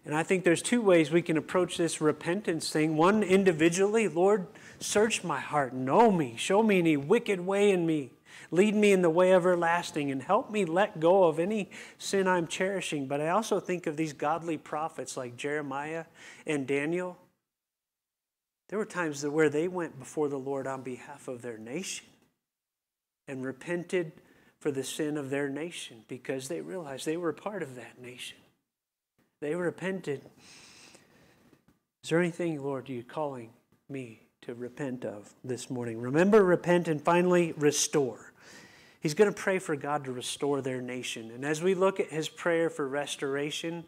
And 0.04 0.16
I 0.16 0.22
think 0.22 0.42
there's 0.42 0.62
two 0.62 0.80
ways 0.80 1.10
we 1.10 1.22
can 1.22 1.36
approach 1.36 1.76
this 1.76 2.00
repentance 2.00 2.70
thing. 2.70 2.96
One, 2.96 3.22
individually, 3.22 4.08
Lord, 4.08 4.46
search 4.80 5.22
my 5.22 5.38
heart, 5.38 5.74
know 5.74 6.10
me, 6.10 6.34
show 6.36 6.62
me 6.62 6.78
any 6.78 6.96
wicked 6.96 7.40
way 7.40 7.70
in 7.70 7.86
me, 7.86 8.10
lead 8.50 8.74
me 8.74 8.92
in 8.92 9.02
the 9.02 9.10
way 9.10 9.32
everlasting, 9.32 10.10
and 10.10 10.22
help 10.22 10.50
me 10.50 10.64
let 10.64 11.00
go 11.00 11.24
of 11.24 11.38
any 11.38 11.70
sin 11.98 12.26
I'm 12.26 12.46
cherishing. 12.46 13.06
But 13.06 13.20
I 13.20 13.28
also 13.28 13.60
think 13.60 13.86
of 13.86 13.96
these 13.96 14.12
godly 14.12 14.56
prophets 14.56 15.16
like 15.16 15.36
Jeremiah 15.36 16.04
and 16.46 16.66
Daniel 16.66 17.16
there 18.68 18.78
were 18.78 18.84
times 18.84 19.26
where 19.26 19.48
they 19.48 19.66
went 19.66 19.98
before 19.98 20.28
the 20.28 20.38
Lord 20.38 20.66
on 20.66 20.82
behalf 20.82 21.26
of 21.26 21.42
their 21.42 21.56
nation 21.56 22.06
and 23.26 23.44
repented 23.44 24.12
for 24.60 24.70
the 24.70 24.84
sin 24.84 25.16
of 25.16 25.30
their 25.30 25.48
nation 25.48 26.04
because 26.06 26.48
they 26.48 26.60
realized 26.60 27.06
they 27.06 27.16
were 27.16 27.30
a 27.30 27.34
part 27.34 27.62
of 27.62 27.76
that 27.76 28.00
nation. 28.00 28.36
They 29.40 29.54
repented. 29.54 30.22
Is 32.02 32.10
there 32.10 32.18
anything, 32.18 32.62
Lord, 32.62 32.88
you 32.88 33.02
calling 33.02 33.50
me 33.88 34.20
to 34.42 34.54
repent 34.54 35.04
of 35.04 35.34
this 35.44 35.70
morning? 35.70 36.00
Remember, 36.00 36.44
repent, 36.44 36.88
and 36.88 37.00
finally, 37.02 37.52
restore. 37.56 38.32
He's 39.00 39.14
going 39.14 39.32
to 39.32 39.36
pray 39.36 39.58
for 39.58 39.76
God 39.76 40.04
to 40.04 40.12
restore 40.12 40.60
their 40.60 40.80
nation. 40.80 41.30
And 41.30 41.44
as 41.44 41.62
we 41.62 41.74
look 41.74 42.00
at 42.00 42.08
his 42.08 42.28
prayer 42.28 42.68
for 42.68 42.88
restoration, 42.88 43.84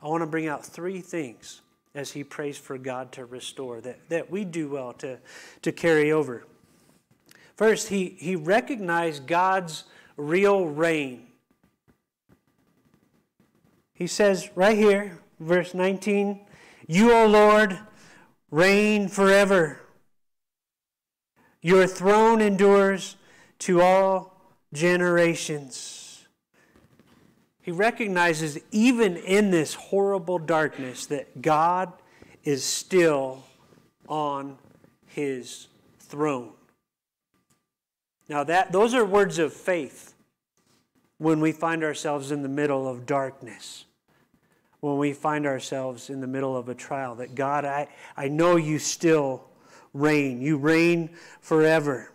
I 0.00 0.08
want 0.08 0.22
to 0.22 0.26
bring 0.26 0.46
out 0.46 0.64
three 0.64 1.00
things 1.00 1.60
as 1.94 2.12
he 2.12 2.24
prays 2.24 2.58
for 2.58 2.76
God 2.76 3.12
to 3.12 3.24
restore, 3.24 3.80
that, 3.80 4.08
that 4.08 4.30
we 4.30 4.44
do 4.44 4.68
well 4.68 4.92
to, 4.94 5.18
to 5.62 5.72
carry 5.72 6.12
over. 6.12 6.44
First, 7.56 7.88
he, 7.88 8.16
he 8.18 8.34
recognized 8.34 9.26
God's 9.26 9.84
real 10.16 10.66
reign. 10.66 11.28
He 13.92 14.08
says 14.08 14.50
right 14.56 14.76
here, 14.76 15.20
verse 15.38 15.72
19, 15.72 16.40
You, 16.88 17.12
O 17.12 17.26
Lord, 17.26 17.78
reign 18.50 19.08
forever. 19.08 19.80
Your 21.64 21.86
throne 21.86 22.42
endures 22.42 23.16
to 23.60 23.80
all 23.80 24.38
generations. 24.74 26.26
He 27.62 27.70
recognizes, 27.70 28.58
even 28.70 29.16
in 29.16 29.50
this 29.50 29.72
horrible 29.72 30.38
darkness, 30.38 31.06
that 31.06 31.40
God 31.40 31.90
is 32.44 32.62
still 32.62 33.44
on 34.06 34.58
his 35.06 35.68
throne. 36.00 36.52
Now, 38.28 38.44
that, 38.44 38.70
those 38.70 38.92
are 38.92 39.02
words 39.02 39.38
of 39.38 39.54
faith 39.54 40.12
when 41.16 41.40
we 41.40 41.50
find 41.50 41.82
ourselves 41.82 42.30
in 42.30 42.42
the 42.42 42.48
middle 42.50 42.86
of 42.86 43.06
darkness, 43.06 43.86
when 44.80 44.98
we 44.98 45.14
find 45.14 45.46
ourselves 45.46 46.10
in 46.10 46.20
the 46.20 46.26
middle 46.26 46.58
of 46.58 46.68
a 46.68 46.74
trial. 46.74 47.14
That 47.14 47.34
God, 47.34 47.64
I, 47.64 47.88
I 48.18 48.28
know 48.28 48.56
you 48.56 48.78
still 48.78 49.48
reign. 49.94 50.42
You 50.42 50.58
reign 50.58 51.10
forever. 51.40 52.10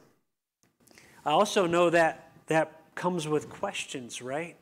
I 1.25 1.31
also 1.31 1.65
know 1.65 1.89
that 1.89 2.31
that 2.47 2.81
comes 2.95 3.27
with 3.27 3.49
questions, 3.49 4.21
right? 4.21 4.55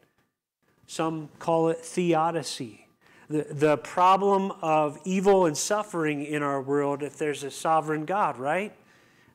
Some 0.85 1.29
call 1.39 1.69
it 1.69 1.79
theodicy. 1.79 2.87
The, 3.29 3.45
the 3.49 3.77
problem 3.77 4.53
of 4.61 4.99
evil 5.03 5.47
and 5.47 5.57
suffering 5.57 6.23
in 6.23 6.43
our 6.43 6.61
world 6.61 7.03
if 7.03 7.17
there's 7.17 7.43
a 7.43 7.51
sovereign 7.51 8.05
God, 8.05 8.37
right? 8.37 8.73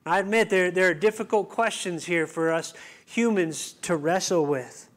I 0.07 0.19
admit 0.19 0.51
there, 0.51 0.71
there 0.71 0.89
are 0.89 0.95
difficult 0.95 1.49
questions 1.51 2.07
here 2.07 2.27
for 2.27 2.51
us 2.53 2.73
humans 3.05 3.73
to 3.83 3.97
wrestle 3.97 4.47
with. 4.47 4.89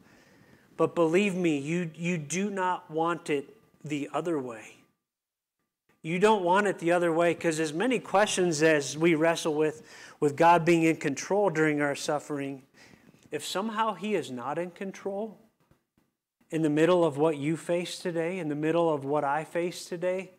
But 0.76 0.94
believe 0.94 1.34
me, 1.34 1.58
you, 1.58 1.90
you 1.94 2.18
do 2.18 2.50
not 2.50 2.90
want 2.90 3.30
it 3.30 3.56
the 3.84 4.08
other 4.12 4.38
way. 4.38 4.75
You 6.06 6.20
don't 6.20 6.44
want 6.44 6.68
it 6.68 6.78
the 6.78 6.92
other 6.92 7.12
way 7.12 7.34
because, 7.34 7.58
as 7.58 7.72
many 7.72 7.98
questions 7.98 8.62
as 8.62 8.96
we 8.96 9.16
wrestle 9.16 9.54
with, 9.54 9.82
with 10.20 10.36
God 10.36 10.64
being 10.64 10.84
in 10.84 10.98
control 10.98 11.50
during 11.50 11.80
our 11.80 11.96
suffering, 11.96 12.62
if 13.32 13.44
somehow 13.44 13.94
He 13.94 14.14
is 14.14 14.30
not 14.30 14.56
in 14.56 14.70
control, 14.70 15.36
in 16.48 16.62
the 16.62 16.70
middle 16.70 17.04
of 17.04 17.18
what 17.18 17.38
you 17.38 17.56
face 17.56 17.98
today, 17.98 18.38
in 18.38 18.48
the 18.48 18.54
middle 18.54 18.88
of 18.88 19.04
what 19.04 19.24
I 19.24 19.42
face 19.42 19.84
today, 19.86 20.30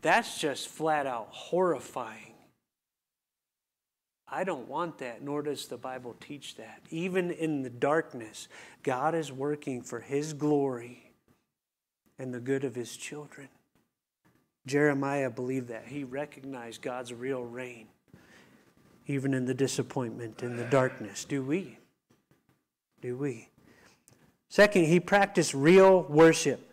that's 0.00 0.40
just 0.40 0.66
flat 0.66 1.06
out 1.06 1.28
horrifying. 1.30 2.34
I 4.26 4.42
don't 4.42 4.66
want 4.66 4.98
that, 4.98 5.22
nor 5.22 5.42
does 5.42 5.68
the 5.68 5.76
Bible 5.76 6.16
teach 6.18 6.56
that. 6.56 6.82
Even 6.90 7.30
in 7.30 7.62
the 7.62 7.70
darkness, 7.70 8.48
God 8.82 9.14
is 9.14 9.30
working 9.30 9.82
for 9.82 10.00
His 10.00 10.32
glory 10.32 11.12
and 12.18 12.34
the 12.34 12.40
good 12.40 12.64
of 12.64 12.74
His 12.74 12.96
children. 12.96 13.48
Jeremiah 14.66 15.30
believed 15.30 15.68
that. 15.68 15.86
He 15.86 16.04
recognized 16.04 16.82
God's 16.82 17.12
real 17.12 17.42
reign, 17.42 17.88
even 19.06 19.34
in 19.34 19.44
the 19.44 19.54
disappointment, 19.54 20.42
in 20.42 20.56
the 20.56 20.64
darkness. 20.64 21.24
Do 21.24 21.42
we? 21.42 21.78
Do 23.00 23.16
we? 23.16 23.48
Second, 24.48 24.84
he 24.84 25.00
practiced 25.00 25.54
real 25.54 26.02
worship. 26.02 26.72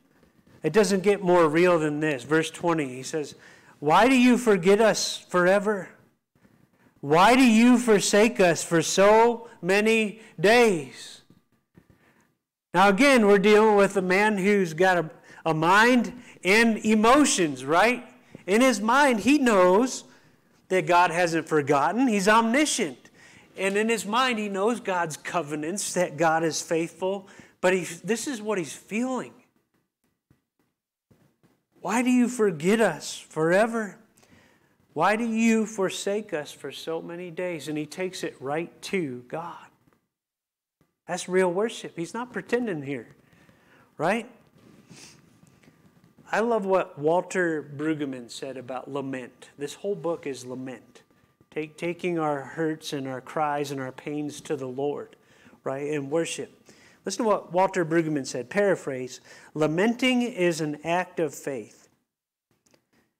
It 0.62 0.74
doesn't 0.74 1.01
get 1.01 1.24
more 1.24 1.48
real 1.48 1.79
than 1.79 2.00
this. 2.00 2.24
Verse 2.24 2.51
20, 2.51 2.88
he 2.88 3.03
says, 3.03 3.36
Why 3.79 4.08
do 4.08 4.15
you 4.15 4.38
forget 4.38 4.81
us 4.81 5.17
forever? 5.17 5.89
Why 7.01 7.36
do 7.36 7.43
you 7.43 7.77
forsake 7.77 8.39
us 8.39 8.63
for 8.63 8.81
so 8.81 9.50
many 9.62 10.19
days? 10.39 11.22
Now, 12.74 12.89
again, 12.89 13.25
we're 13.25 13.39
dealing 13.39 13.75
with 13.75 13.96
a 13.98 14.01
man 14.01 14.38
who's 14.38 14.74
got 14.74 14.98
a, 14.98 15.10
a 15.46 15.53
mind 15.53 16.13
and 16.43 16.77
emotions, 16.86 17.63
right? 17.65 18.05
In 18.48 18.62
his 18.62 18.81
mind, 18.81 19.22
he 19.22 19.38
knows 19.38 20.03
that 20.69 20.88
God 20.88 21.12
hasn't 21.12 21.48
forgotten. 21.48 22.08
He's 22.08 22.27
omniscient. 22.27 22.98
And 23.58 23.75
in 23.75 23.89
his 23.89 24.05
mind, 24.05 24.39
he 24.39 24.50
knows 24.50 24.79
God's 24.79 25.17
covenants, 25.17 25.93
that 25.93 26.17
God 26.17 26.43
is 26.43 26.62
faithful. 26.62 27.27
But 27.62 27.74
he, 27.74 27.81
this 28.03 28.27
is 28.27 28.41
what 28.41 28.58
he's 28.58 28.74
feeling. 28.74 29.34
Why 31.81 32.01
do 32.01 32.10
you 32.10 32.27
forget 32.27 32.81
us 32.81 33.17
forever? 33.17 33.98
Why 34.93 35.15
do 35.15 35.25
you 35.25 35.65
forsake 35.65 36.34
us 36.34 36.51
for 36.51 36.72
so 36.72 37.01
many 37.01 37.31
days? 37.31 37.67
And 37.67 37.77
he 37.77 37.86
takes 37.86 38.24
it 38.24 38.36
right 38.39 38.81
to 38.84 39.24
God. 39.27 39.65
That's 41.08 41.27
real 41.27 41.51
worship. 41.51 41.93
He's 41.96 42.13
not 42.13 42.31
pretending 42.31 42.84
here, 42.84 43.08
right? 43.98 44.29
I 46.31 46.41
love 46.41 46.65
what 46.65 47.00
Walter 47.00 47.63
Brueggemann 47.63 48.29
said 48.29 48.57
about 48.57 48.91
lament. 48.91 49.50
This 49.57 49.74
whole 49.74 49.95
book 49.95 50.27
is 50.27 50.45
lament. 50.45 51.01
Take, 51.50 51.75
taking 51.75 52.19
our 52.19 52.41
hurts 52.41 52.93
and 52.93 53.07
our 53.07 53.21
cries 53.21 53.71
and 53.71 53.81
our 53.81 53.91
pains 53.91 54.39
to 54.41 54.55
the 54.55 54.67
Lord, 54.67 55.15
right? 55.63 55.91
And 55.91 56.12
worship. 56.12 56.51
Listen 57.03 57.24
to 57.24 57.29
what 57.29 57.51
Walter 57.51 57.83
Brueggemann 57.83 58.27
said. 58.27 58.50
Paraphrase 58.50 59.21
Lamenting 59.55 60.21
is 60.21 60.62
an 60.62 60.77
act 60.83 61.19
of 61.19 61.33
faith, 61.33 61.89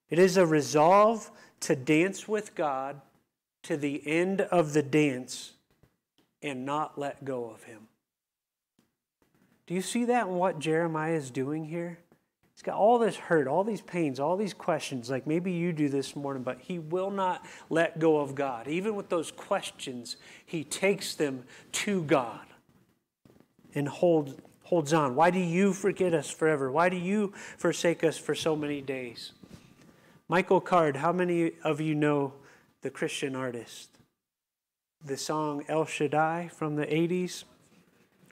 it 0.10 0.20
is 0.20 0.38
a 0.38 0.46
resolve 0.46 1.32
to 1.62 1.75
dance 1.75 2.28
with 2.28 2.54
God 2.54 3.01
to 3.63 3.75
the 3.75 4.08
end 4.08 4.42
of 4.42 4.74
the 4.74 4.84
dance 4.84 5.54
and 6.42 6.66
not 6.66 6.98
let 6.98 7.25
go 7.25 7.50
of 7.50 7.63
Him. 7.63 7.88
Do 9.68 9.74
you 9.74 9.82
see 9.82 10.06
that 10.06 10.28
in 10.28 10.34
what 10.36 10.60
Jeremiah 10.60 11.13
is 11.13 11.32
doing 11.32 11.66
here? 11.66 12.00
He's 12.60 12.63
got 12.63 12.75
all 12.75 13.00
this 13.00 13.16
hurt, 13.16 13.48
all 13.48 13.63
these 13.63 13.80
pains, 13.80 14.20
all 14.20 14.36
these 14.36 14.54
questions, 14.54 15.10
like 15.10 15.25
maybe 15.25 15.50
you 15.50 15.72
do 15.72 15.88
this 15.88 16.13
morning, 16.13 16.44
but 16.44 16.60
he 16.60 16.78
will 16.78 17.10
not 17.10 17.46
let 17.70 18.00
go 18.00 18.20
of 18.20 18.36
God. 18.36 18.68
Even 18.68 18.96
with 18.96 19.08
those 19.08 19.32
questions, 19.32 20.18
he 20.46 20.66
takes 20.66 21.16
them 21.16 21.46
to 21.72 22.04
God 22.04 22.46
and 23.74 23.88
hold, 23.88 24.42
holds 24.63 24.92
on. 24.92 25.16
Why 25.16 25.32
do 25.32 25.39
you 25.39 25.72
forget 25.72 26.13
us 26.13 26.30
forever? 26.30 26.70
Why 26.70 26.89
do 26.89 26.98
you 26.98 27.32
forsake 27.58 28.04
us 28.04 28.18
for 28.18 28.36
so 28.36 28.58
many 28.58 28.82
days? 28.82 29.32
Michael 30.28 30.60
Card, 30.60 30.98
how 30.98 31.13
many 31.13 31.54
of 31.63 31.80
you 31.80 31.96
know 31.96 32.34
the 32.82 32.89
Christian 32.89 33.38
artist? 33.38 33.89
The 35.01 35.16
song 35.16 35.63
El 35.70 35.86
Shaddai 35.86 36.50
from 36.50 36.75
the 36.75 36.86
80s 36.86 37.46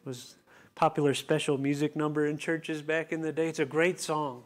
was 0.03 0.35
popular 0.77 1.15
special 1.15 1.57
music 1.57 1.95
number 1.95 2.27
in 2.27 2.37
churches 2.37 2.83
back 2.83 3.11
in 3.11 3.21
the 3.21 3.31
day. 3.31 3.47
It's 3.47 3.57
a 3.57 3.65
great 3.65 3.99
song. 3.99 4.43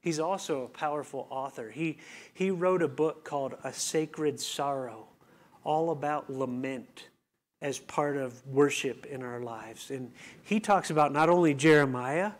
He's 0.00 0.18
also 0.18 0.64
a 0.64 0.68
powerful 0.68 1.26
author. 1.28 1.70
He, 1.70 1.98
he 2.32 2.50
wrote 2.50 2.82
a 2.82 2.88
book 2.88 3.22
called 3.22 3.56
A 3.62 3.70
Sacred 3.70 4.40
Sorrow, 4.40 5.08
all 5.62 5.90
about 5.90 6.30
lament 6.30 7.08
as 7.60 7.78
part 7.78 8.16
of 8.16 8.44
worship 8.46 9.04
in 9.04 9.22
our 9.22 9.40
lives. 9.40 9.90
And 9.90 10.12
he 10.42 10.58
talks 10.58 10.88
about 10.88 11.12
not 11.12 11.28
only 11.28 11.52
Jeremiah, 11.52 12.32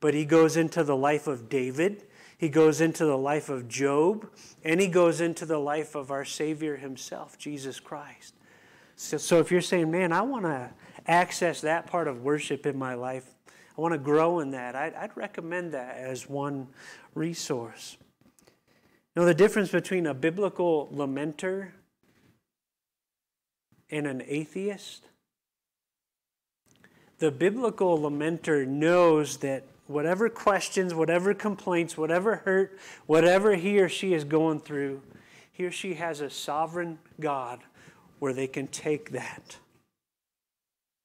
but 0.00 0.14
he 0.14 0.24
goes 0.24 0.56
into 0.56 0.82
the 0.82 0.96
life 0.96 1.26
of 1.26 1.50
David, 1.50 2.04
he 2.38 2.48
goes 2.48 2.80
into 2.80 3.04
the 3.04 3.18
life 3.18 3.50
of 3.50 3.68
Job, 3.68 4.26
and 4.64 4.80
he 4.80 4.88
goes 4.88 5.20
into 5.20 5.44
the 5.44 5.58
life 5.58 5.94
of 5.94 6.10
our 6.10 6.24
Savior 6.24 6.76
himself, 6.76 7.36
Jesus 7.36 7.78
Christ. 7.78 8.34
So, 8.96 9.18
so 9.18 9.38
if 9.38 9.50
you're 9.50 9.60
saying, 9.60 9.90
man, 9.90 10.12
I 10.12 10.22
want 10.22 10.44
to 10.46 10.70
access 11.06 11.60
that 11.62 11.86
part 11.86 12.08
of 12.08 12.22
worship 12.22 12.66
in 12.66 12.78
my 12.78 12.94
life, 12.94 13.26
I 13.76 13.80
want 13.80 13.92
to 13.92 13.98
grow 13.98 14.40
in 14.40 14.52
that, 14.52 14.76
I'd, 14.76 14.94
I'd 14.94 15.16
recommend 15.16 15.72
that 15.72 15.96
as 15.96 16.28
one 16.28 16.68
resource. 17.14 17.96
You 19.14 19.22
know, 19.22 19.26
the 19.26 19.34
difference 19.34 19.70
between 19.70 20.06
a 20.06 20.14
biblical 20.14 20.88
lamenter 20.92 21.70
and 23.90 24.06
an 24.06 24.22
atheist? 24.26 25.04
The 27.18 27.30
biblical 27.30 27.98
lamenter 27.98 28.66
knows 28.66 29.36
that 29.38 29.64
whatever 29.86 30.28
questions, 30.28 30.94
whatever 30.94 31.34
complaints, 31.34 31.96
whatever 31.96 32.36
hurt, 32.36 32.78
whatever 33.06 33.54
he 33.54 33.78
or 33.80 33.88
she 33.88 34.14
is 34.14 34.24
going 34.24 34.60
through, 34.60 35.00
he 35.52 35.64
or 35.64 35.70
she 35.70 35.94
has 35.94 36.20
a 36.20 36.30
sovereign 36.30 36.98
God 37.20 37.60
where 38.18 38.32
they 38.32 38.46
can 38.46 38.66
take 38.66 39.10
that 39.10 39.58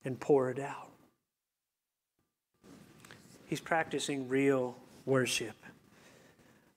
and 0.06 0.20
pour 0.20 0.50
it 0.50 0.60
out. 0.60 0.90
He's 3.46 3.60
practicing 3.60 4.30
real 4.30 4.76
worship. 5.06 5.56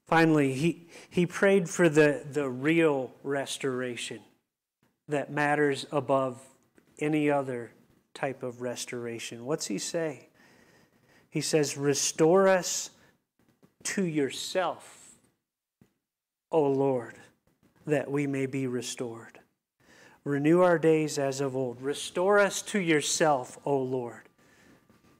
Finally, 0.07 0.55
he, 0.55 0.87
he 1.09 1.27
prayed 1.27 1.69
for 1.69 1.89
the, 1.89 2.25
the 2.31 2.49
real 2.49 3.13
restoration 3.23 4.21
that 5.09 5.31
matters 5.31 5.87
above 5.93 6.41
any 6.99 7.31
other 7.31 7.71
type 8.15 8.43
of 8.43 8.61
restoration. 8.61 9.45
What's 9.45 9.67
he 9.67 9.79
say? 9.79 10.29
He 11.31 11.41
says, 11.41 11.77
Restore 11.77 12.49
us 12.49 12.91
to 13.85 14.05
yourself, 14.05 15.15
O 16.51 16.63
Lord, 16.63 17.15
that 17.87 18.11
we 18.11 18.27
may 18.27 18.47
be 18.47 18.67
restored. 18.67 19.41
Renew 20.25 20.61
our 20.61 20.79
days 20.79 21.19
as 21.19 21.41
of 21.41 21.57
old. 21.57 21.81
Restore 21.81 22.39
us 22.39 22.63
to 22.63 22.79
yourself, 22.79 23.59
O 23.65 23.77
Lord. 23.77 24.29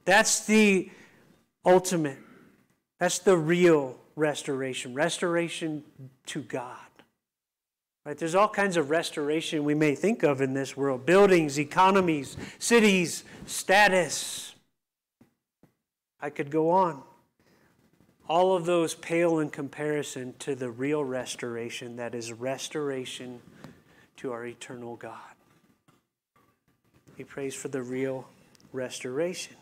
That's 0.05 0.45
the 0.45 0.89
ultimate, 1.65 2.17
that's 2.99 3.19
the 3.19 3.37
real 3.37 3.97
restoration. 4.15 4.93
Restoration 4.93 5.83
to 6.27 6.41
God. 6.41 6.77
Right? 8.05 8.17
There's 8.17 8.35
all 8.35 8.49
kinds 8.49 8.77
of 8.77 8.89
restoration 8.89 9.63
we 9.63 9.75
may 9.75 9.95
think 9.95 10.23
of 10.23 10.41
in 10.41 10.53
this 10.53 10.75
world 10.75 11.05
buildings, 11.05 11.57
economies, 11.57 12.35
cities, 12.59 13.23
status, 13.45 14.53
I 16.23 16.29
could 16.29 16.49
go 16.49 16.69
on. 16.69 17.03
All 18.29 18.55
of 18.55 18.65
those 18.65 18.95
pale 18.95 19.39
in 19.39 19.49
comparison 19.49 20.33
to 20.39 20.55
the 20.55 20.71
real 20.71 21.03
restoration 21.03 21.97
that 21.97 22.15
is 22.15 22.31
restoration 22.31 23.41
to 24.17 24.31
our 24.31 24.45
eternal 24.45 24.95
God. 24.95 25.35
He 27.15 27.23
prays 27.23 27.53
for 27.53 27.67
the 27.67 27.81
real 27.81 28.27
restoration. 28.71 29.55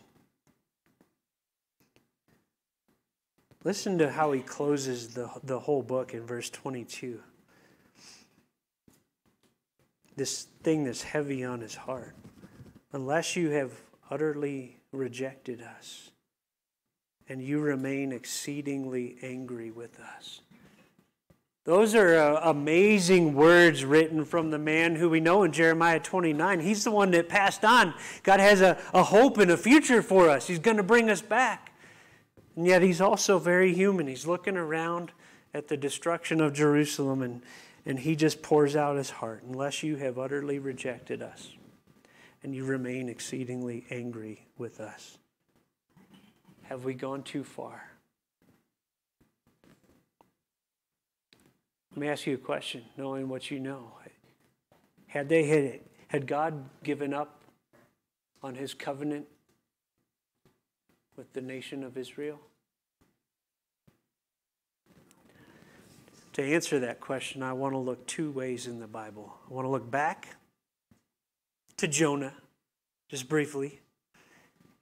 Listen 3.63 3.97
to 3.99 4.11
how 4.11 4.31
he 4.31 4.41
closes 4.41 5.09
the, 5.09 5.29
the 5.43 5.59
whole 5.59 5.83
book 5.83 6.13
in 6.13 6.25
verse 6.25 6.49
22. 6.49 7.19
This 10.15 10.47
thing 10.63 10.85
that's 10.85 11.03
heavy 11.03 11.43
on 11.43 11.61
his 11.61 11.75
heart. 11.75 12.15
Unless 12.91 13.35
you 13.35 13.51
have 13.51 13.71
utterly 14.09 14.77
rejected 14.91 15.61
us 15.61 16.09
and 17.29 17.41
you 17.41 17.59
remain 17.59 18.11
exceedingly 18.11 19.17
angry 19.21 19.71
with 19.71 19.99
us. 19.99 20.41
Those 21.63 21.93
are 21.93 22.15
uh, 22.15 22.49
amazing 22.49 23.35
words 23.35 23.85
written 23.85 24.25
from 24.25 24.49
the 24.49 24.57
man 24.57 24.95
who 24.95 25.09
we 25.09 25.19
know 25.19 25.43
in 25.43 25.51
Jeremiah 25.51 25.99
29. 25.99 26.59
He's 26.59 26.83
the 26.83 26.89
one 26.91 27.11
that 27.11 27.29
passed 27.29 27.63
on. 27.63 27.93
God 28.23 28.39
has 28.39 28.61
a, 28.61 28.79
a 28.95 29.03
hope 29.03 29.37
and 29.37 29.51
a 29.51 29.57
future 29.57 30.01
for 30.01 30.27
us. 30.27 30.47
He's 30.47 30.57
going 30.57 30.77
to 30.77 30.83
bring 30.83 31.09
us 31.11 31.21
back. 31.21 31.71
And 32.55 32.65
yet, 32.65 32.81
he's 32.81 32.99
also 32.99 33.37
very 33.37 33.73
human. 33.73 34.07
He's 34.07 34.25
looking 34.25 34.57
around 34.57 35.11
at 35.53 35.67
the 35.67 35.77
destruction 35.77 36.41
of 36.41 36.53
Jerusalem 36.53 37.21
and, 37.21 37.41
and 37.85 37.99
he 37.99 38.15
just 38.15 38.41
pours 38.41 38.75
out 38.75 38.97
his 38.97 39.11
heart. 39.11 39.43
Unless 39.47 39.83
you 39.83 39.97
have 39.97 40.17
utterly 40.17 40.57
rejected 40.57 41.21
us 41.21 41.51
and 42.41 42.55
you 42.55 42.65
remain 42.65 43.07
exceedingly 43.07 43.85
angry 43.91 44.47
with 44.57 44.79
us. 44.79 45.19
Have 46.63 46.85
we 46.85 46.95
gone 46.95 47.21
too 47.21 47.43
far? 47.43 47.90
Let 51.91 51.97
me 51.97 52.07
ask 52.07 52.25
you 52.25 52.35
a 52.35 52.37
question, 52.37 52.83
knowing 52.97 53.27
what 53.27 53.51
you 53.51 53.59
know. 53.59 53.91
Had 55.07 55.27
they 55.27 55.43
hit 55.43 55.65
it, 55.65 55.91
had 56.07 56.25
God 56.25 56.69
given 56.83 57.13
up 57.13 57.41
on 58.41 58.55
his 58.55 58.73
covenant 58.73 59.27
with 61.17 61.33
the 61.33 61.41
nation 61.41 61.83
of 61.83 61.97
Israel? 61.97 62.39
To 66.33 66.41
answer 66.41 66.79
that 66.79 67.01
question, 67.01 67.43
I 67.43 67.51
want 67.51 67.73
to 67.73 67.77
look 67.77 68.07
two 68.07 68.31
ways 68.31 68.67
in 68.67 68.79
the 68.79 68.87
Bible. 68.87 69.33
I 69.49 69.53
want 69.53 69.65
to 69.65 69.69
look 69.69 69.91
back 69.91 70.37
to 71.75 71.89
Jonah, 71.89 72.33
just 73.09 73.27
briefly, 73.27 73.81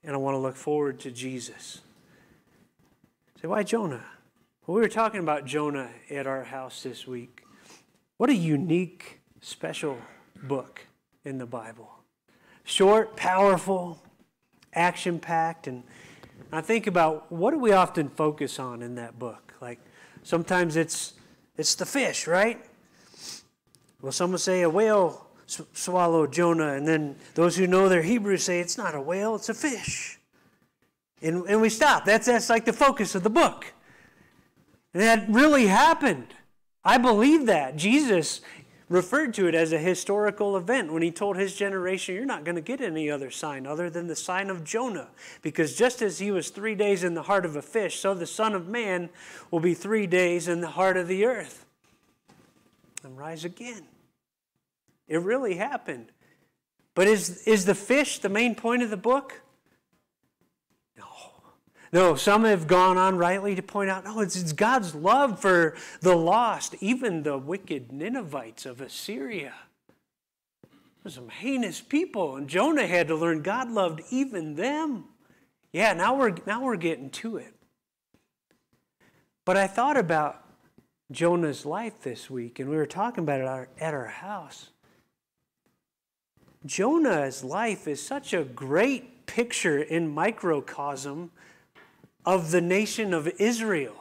and 0.03 0.13
I 0.13 0.17
want 0.17 0.35
to 0.35 0.39
look 0.39 0.55
forward 0.55 0.99
to 0.99 1.11
Jesus. 1.11 1.81
Say, 3.41 3.47
why 3.47 3.63
Jonah? 3.63 4.05
Well, 4.69 4.75
we 4.75 4.81
were 4.81 4.87
talking 4.87 5.19
about 5.19 5.45
Jonah 5.45 5.89
at 6.11 6.27
our 6.27 6.43
house 6.43 6.83
this 6.83 7.07
week. 7.07 7.41
What 8.17 8.29
a 8.29 8.35
unique, 8.35 9.19
special 9.41 9.97
book 10.43 10.81
in 11.25 11.39
the 11.39 11.47
Bible. 11.47 11.89
Short, 12.65 13.15
powerful, 13.15 13.99
action 14.71 15.17
packed. 15.17 15.65
And 15.65 15.81
I 16.51 16.61
think 16.61 16.85
about 16.85 17.31
what 17.31 17.49
do 17.49 17.57
we 17.57 17.71
often 17.71 18.09
focus 18.09 18.59
on 18.59 18.83
in 18.83 18.93
that 18.93 19.17
book? 19.17 19.55
Like 19.59 19.79
sometimes 20.21 20.75
it's 20.75 21.13
It's 21.57 21.73
the 21.73 21.87
fish, 21.87 22.27
right? 22.27 22.63
Well, 24.03 24.11
some 24.11 24.31
would 24.33 24.41
say 24.41 24.61
a 24.61 24.69
whale 24.69 25.31
swallowed 25.47 26.31
Jonah, 26.31 26.73
and 26.73 26.87
then 26.87 27.15
those 27.33 27.57
who 27.57 27.65
know 27.65 27.89
their 27.89 28.03
Hebrew 28.03 28.37
say 28.37 28.59
it's 28.59 28.77
not 28.77 28.93
a 28.93 29.01
whale, 29.01 29.33
it's 29.33 29.49
a 29.49 29.55
fish. 29.55 30.19
And, 31.23 31.43
and 31.47 31.59
we 31.59 31.69
stop. 31.69 32.05
That's, 32.05 32.27
that's 32.27 32.51
like 32.51 32.65
the 32.65 32.73
focus 32.73 33.15
of 33.15 33.23
the 33.23 33.31
book. 33.31 33.73
That 34.93 35.25
really 35.29 35.67
happened. 35.67 36.33
I 36.83 36.97
believe 36.97 37.45
that. 37.45 37.75
Jesus 37.75 38.41
referred 38.87 39.35
to 39.35 39.47
it 39.47 39.53
as 39.53 39.71
a 39.71 39.77
historical 39.77 40.57
event 40.57 40.91
when 40.91 41.03
he 41.03 41.11
told 41.11 41.37
his 41.37 41.55
generation, 41.55 42.15
You're 42.15 42.25
not 42.25 42.43
going 42.43 42.55
to 42.55 42.61
get 42.61 42.81
any 42.81 43.09
other 43.09 43.29
sign 43.29 43.67
other 43.67 43.89
than 43.89 44.07
the 44.07 44.15
sign 44.15 44.49
of 44.49 44.63
Jonah. 44.63 45.09
Because 45.41 45.75
just 45.75 46.01
as 46.01 46.19
he 46.19 46.31
was 46.31 46.49
three 46.49 46.75
days 46.75 47.03
in 47.03 47.13
the 47.13 47.23
heart 47.23 47.45
of 47.45 47.55
a 47.55 47.61
fish, 47.61 47.99
so 47.99 48.13
the 48.13 48.25
Son 48.25 48.55
of 48.55 48.67
Man 48.67 49.09
will 49.51 49.59
be 49.59 49.73
three 49.73 50.07
days 50.07 50.47
in 50.47 50.61
the 50.61 50.69
heart 50.69 50.97
of 50.97 51.07
the 51.07 51.25
earth 51.25 51.65
and 53.03 53.17
rise 53.17 53.45
again. 53.45 53.83
It 55.07 55.21
really 55.21 55.55
happened. 55.55 56.11
But 56.95 57.07
is, 57.07 57.43
is 57.43 57.65
the 57.65 57.75
fish 57.75 58.19
the 58.19 58.29
main 58.29 58.55
point 58.55 58.83
of 58.83 58.89
the 58.89 58.97
book? 58.97 59.41
No, 61.91 62.15
some 62.15 62.43
have 62.43 62.67
gone 62.67 62.97
on 62.97 63.17
rightly 63.17 63.55
to 63.55 63.63
point 63.63 63.89
out 63.89 64.03
no, 64.03 64.19
it's, 64.19 64.35
it's 64.35 64.53
God's 64.53 64.93
love 64.93 65.39
for 65.39 65.75
the 66.01 66.15
lost, 66.15 66.75
even 66.79 67.23
the 67.23 67.37
wicked 67.37 67.91
Ninevites 67.91 68.65
of 68.65 68.81
Assyria. 68.81 69.53
Some 71.07 71.29
heinous 71.29 71.81
people, 71.81 72.35
and 72.35 72.47
Jonah 72.47 72.85
had 72.85 73.07
to 73.07 73.15
learn 73.15 73.41
God 73.41 73.71
loved 73.71 74.01
even 74.11 74.55
them. 74.55 75.05
Yeah, 75.71 75.93
now 75.93 76.15
we're, 76.15 76.35
now 76.45 76.61
we're 76.61 76.75
getting 76.75 77.09
to 77.11 77.37
it. 77.37 77.55
But 79.43 79.57
I 79.57 79.65
thought 79.65 79.97
about 79.97 80.43
Jonah's 81.11 81.65
life 81.65 82.01
this 82.01 82.29
week, 82.29 82.59
and 82.59 82.69
we 82.69 82.75
were 82.75 82.85
talking 82.85 83.23
about 83.23 83.39
it 83.39 83.43
at 83.43 83.49
our, 83.49 83.69
at 83.79 83.93
our 83.95 84.05
house. 84.05 84.69
Jonah's 86.65 87.43
life 87.43 87.87
is 87.87 88.05
such 88.05 88.33
a 88.33 88.43
great 88.43 89.25
picture 89.25 89.81
in 89.81 90.13
microcosm 90.13 91.31
of 92.25 92.51
the 92.51 92.61
nation 92.61 93.13
of 93.13 93.27
Israel. 93.39 93.95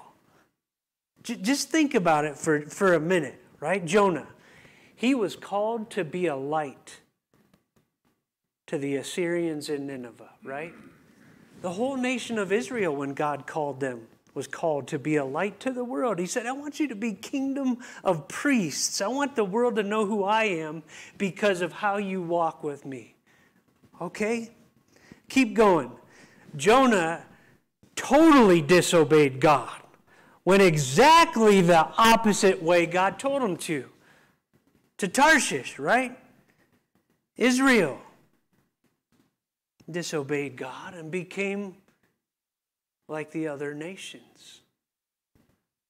J- 1.22 1.36
just 1.36 1.70
think 1.70 1.94
about 1.94 2.24
it 2.24 2.36
for, 2.36 2.62
for 2.62 2.94
a 2.94 3.00
minute, 3.00 3.42
right? 3.60 3.84
Jonah, 3.84 4.26
he 4.94 5.14
was 5.14 5.36
called 5.36 5.90
to 5.90 6.04
be 6.04 6.26
a 6.26 6.36
light 6.36 7.00
to 8.66 8.78
the 8.78 8.96
Assyrians 8.96 9.68
in 9.68 9.86
Nineveh, 9.86 10.30
right? 10.44 10.74
The 11.62 11.70
whole 11.70 11.96
nation 11.96 12.38
of 12.38 12.52
Israel, 12.52 12.94
when 12.94 13.14
God 13.14 13.46
called 13.46 13.80
them, 13.80 14.06
was 14.34 14.46
called 14.46 14.86
to 14.88 14.98
be 14.98 15.16
a 15.16 15.24
light 15.24 15.58
to 15.60 15.72
the 15.72 15.82
world. 15.82 16.18
He 16.18 16.26
said, 16.26 16.46
I 16.46 16.52
want 16.52 16.78
you 16.78 16.86
to 16.88 16.94
be 16.94 17.12
kingdom 17.12 17.78
of 18.04 18.28
priests. 18.28 19.00
I 19.00 19.08
want 19.08 19.34
the 19.34 19.44
world 19.44 19.76
to 19.76 19.82
know 19.82 20.06
who 20.06 20.22
I 20.22 20.44
am 20.44 20.84
because 21.16 21.60
of 21.60 21.72
how 21.72 21.96
you 21.96 22.22
walk 22.22 22.62
with 22.62 22.86
me. 22.86 23.16
Okay? 24.00 24.50
Keep 25.28 25.54
going. 25.54 25.90
Jonah 26.56 27.24
totally 27.98 28.62
disobeyed 28.62 29.40
God, 29.40 29.82
went 30.44 30.62
exactly 30.62 31.60
the 31.60 31.88
opposite 31.98 32.62
way 32.62 32.86
God 32.86 33.18
told 33.18 33.42
him 33.42 33.56
to. 33.56 33.86
To 34.98 35.08
Tarshish, 35.08 35.78
right? 35.78 36.16
Israel 37.36 38.00
disobeyed 39.90 40.56
God 40.56 40.94
and 40.94 41.10
became 41.10 41.74
like 43.08 43.32
the 43.32 43.48
other 43.48 43.74
nations. 43.74 44.60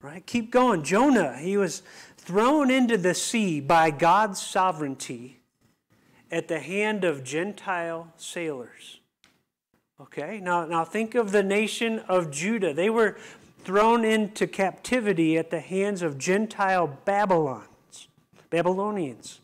Right? 0.00 0.24
Keep 0.24 0.50
going. 0.50 0.84
Jonah, 0.84 1.36
he 1.36 1.56
was 1.56 1.82
thrown 2.16 2.70
into 2.70 2.96
the 2.96 3.14
sea 3.14 3.60
by 3.60 3.90
God's 3.90 4.40
sovereignty 4.40 5.40
at 6.30 6.48
the 6.48 6.60
hand 6.60 7.04
of 7.04 7.22
Gentile 7.22 8.12
sailors. 8.16 8.97
Okay, 10.00 10.40
now, 10.40 10.64
now 10.64 10.84
think 10.84 11.16
of 11.16 11.32
the 11.32 11.42
nation 11.42 11.98
of 12.00 12.30
Judah. 12.30 12.72
They 12.72 12.88
were 12.88 13.16
thrown 13.64 14.04
into 14.04 14.46
captivity 14.46 15.36
at 15.36 15.50
the 15.50 15.60
hands 15.60 16.02
of 16.02 16.18
Gentile 16.18 16.86
Babylons, 17.04 18.08
Babylonians, 18.48 19.40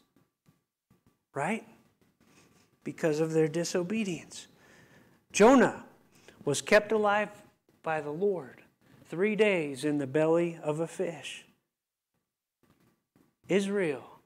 right? 1.35 1.67
Because 2.85 3.19
of 3.19 3.33
their 3.33 3.49
disobedience. 3.49 4.47
Jonah 5.33 5.85
was 6.45 6.63
kept 6.63 6.93
alive 6.93 7.31
by 7.83 8.01
the 8.01 8.13
Lord 8.13 8.63
three 9.09 9.35
days 9.35 9.85
in 9.85 9.99
the 9.99 10.07
belly 10.07 10.59
of 10.63 10.79
a 10.79 10.87
fish. 10.87 11.45
Israel, 13.49 14.21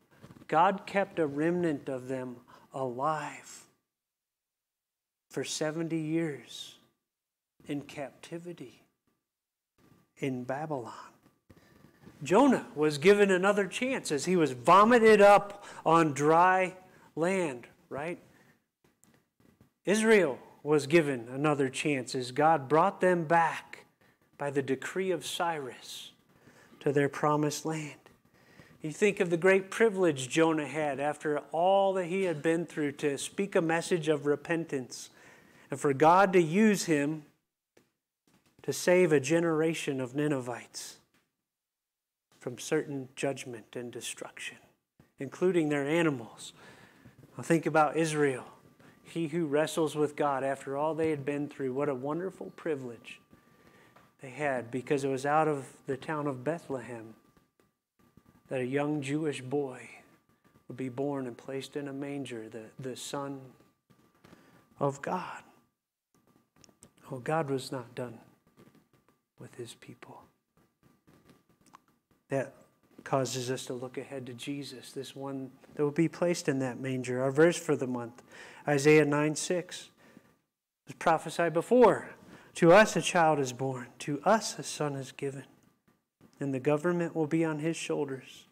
God 0.47 0.83
kept 0.85 1.19
a 1.19 1.27
remnant 1.27 1.89
of 1.89 2.09
them 2.09 2.37
alive 2.75 3.68
for 5.39 5.45
70 5.45 5.97
years 5.97 6.75
in 7.69 7.81
captivity 7.83 8.83
in 10.17 10.43
Babylon. 10.43 11.13
Jonah 12.25 12.67
was 12.75 12.99
given 12.99 13.31
another 13.31 13.69
chance 13.69 14.11
as 14.11 14.25
he 14.25 14.35
was 14.35 14.51
vomited 14.51 15.21
up 15.21 15.65
on 15.87 16.13
dry 16.13 16.75
land, 17.15 17.69
right? 17.89 18.19
Israel 19.85 20.41
was 20.65 20.89
given 20.89 21.29
another 21.33 21.69
chance 21.69 22.17
as 22.17 22.33
God 22.33 22.69
brought 22.69 23.01
them 23.01 23.23
back 23.23 23.87
by 24.39 24.51
the 24.51 24.61
decree 24.61 25.13
of 25.13 25.25
Cyrus 25.25 26.11
to 26.81 26.91
their 26.91 27.09
promised 27.09 27.65
land. 27.65 27.95
You 28.83 28.91
think 28.91 29.21
of 29.21 29.31
the 29.31 29.37
great 29.37 29.71
privilege 29.71 30.29
Jonah 30.29 30.67
had 30.67 30.99
after 30.99 31.39
all 31.53 31.93
that 31.93 32.07
he 32.07 32.25
had 32.25 32.43
been 32.43 32.67
through 32.67 32.93
to 32.93 33.17
speak 33.17 33.55
a 33.55 33.63
message 33.63 34.09
of 34.09 34.27
repentance 34.27 35.11
and 35.71 35.79
for 35.79 35.93
God 35.93 36.33
to 36.33 36.41
use 36.41 36.85
him 36.85 37.25
to 38.63 38.73
save 38.73 39.13
a 39.13 39.21
generation 39.21 40.01
of 40.01 40.15
Ninevites 40.15 40.99
from 42.39 42.59
certain 42.59 43.09
judgment 43.17 43.75
and 43.75 43.93
destruction, 43.93 44.59
including 45.19 45.69
their 45.69 45.87
animals. 45.87 46.53
I 47.37 47.43
think 47.43 47.67
about 47.67 47.97
Israel, 47.97 48.45
he 49.03 49.29
who 49.29 49.47
wrestles 49.47 49.97
with 49.97 50.17
God 50.17 50.45
after 50.45 50.77
all 50.77 50.95
they 50.95 51.11
had 51.11 51.25
been 51.25 51.49
through. 51.49 51.73
What 51.73 51.89
a 51.89 51.95
wonderful 51.95 52.53
privilege 52.57 53.21
they 54.21 54.31
had 54.31 54.71
because 54.71 55.05
it 55.05 55.09
was 55.09 55.25
out 55.25 55.49
of 55.49 55.67
the 55.87 55.97
town 55.97 56.27
of 56.27 56.45
Bethlehem 56.45 57.15
that 58.49 58.61
a 58.61 58.67
young 58.67 59.03
Jewish 59.03 59.41
boy 59.41 59.89
would 60.67 60.77
be 60.77 60.89
born 60.89 61.27
and 61.27 61.37
placed 61.37 61.77
in 61.77 61.89
a 61.89 61.93
manger, 61.93 62.49
the, 62.49 62.65
the 62.79 62.97
Son 62.97 63.41
of 64.81 65.01
God. 65.01 65.43
Oh, 67.11 67.19
God 67.19 67.49
was 67.49 67.73
not 67.73 67.95
done 67.95 68.19
with 69.39 69.55
his 69.55 69.75
people. 69.75 70.23
That 72.29 72.53
causes 73.05 73.51
us 73.51 73.65
to 73.67 73.73
look 73.73 73.97
ahead 73.97 74.27
to 74.27 74.35
Jesus, 74.35 74.93
this 74.93 75.17
one 75.17 75.51
that 75.75 75.83
will 75.83 75.91
be 75.91 76.09
placed 76.09 76.49
in 76.49 76.59
that 76.59 76.79
manger. 76.79 77.23
Our 77.23 77.31
verse 77.31 77.57
for 77.57 77.75
the 77.75 77.87
month, 77.87 78.23
Isaiah 78.67 79.07
9 79.07 79.35
6, 79.35 79.91
was 80.87 80.95
prophesied 80.97 81.55
before. 81.55 82.11
To 82.57 82.73
us 82.73 82.97
a 82.97 83.01
child 83.01 83.39
is 83.39 83.53
born, 83.53 83.87
to 84.01 84.21
us 84.25 84.59
a 84.59 84.63
son 84.63 84.97
is 84.97 85.13
given, 85.13 85.45
and 86.41 86.53
the 86.53 86.61
government 86.61 87.15
will 87.15 87.29
be 87.29 87.45
on 87.45 87.61
his 87.61 87.77
shoulders, 87.77 88.47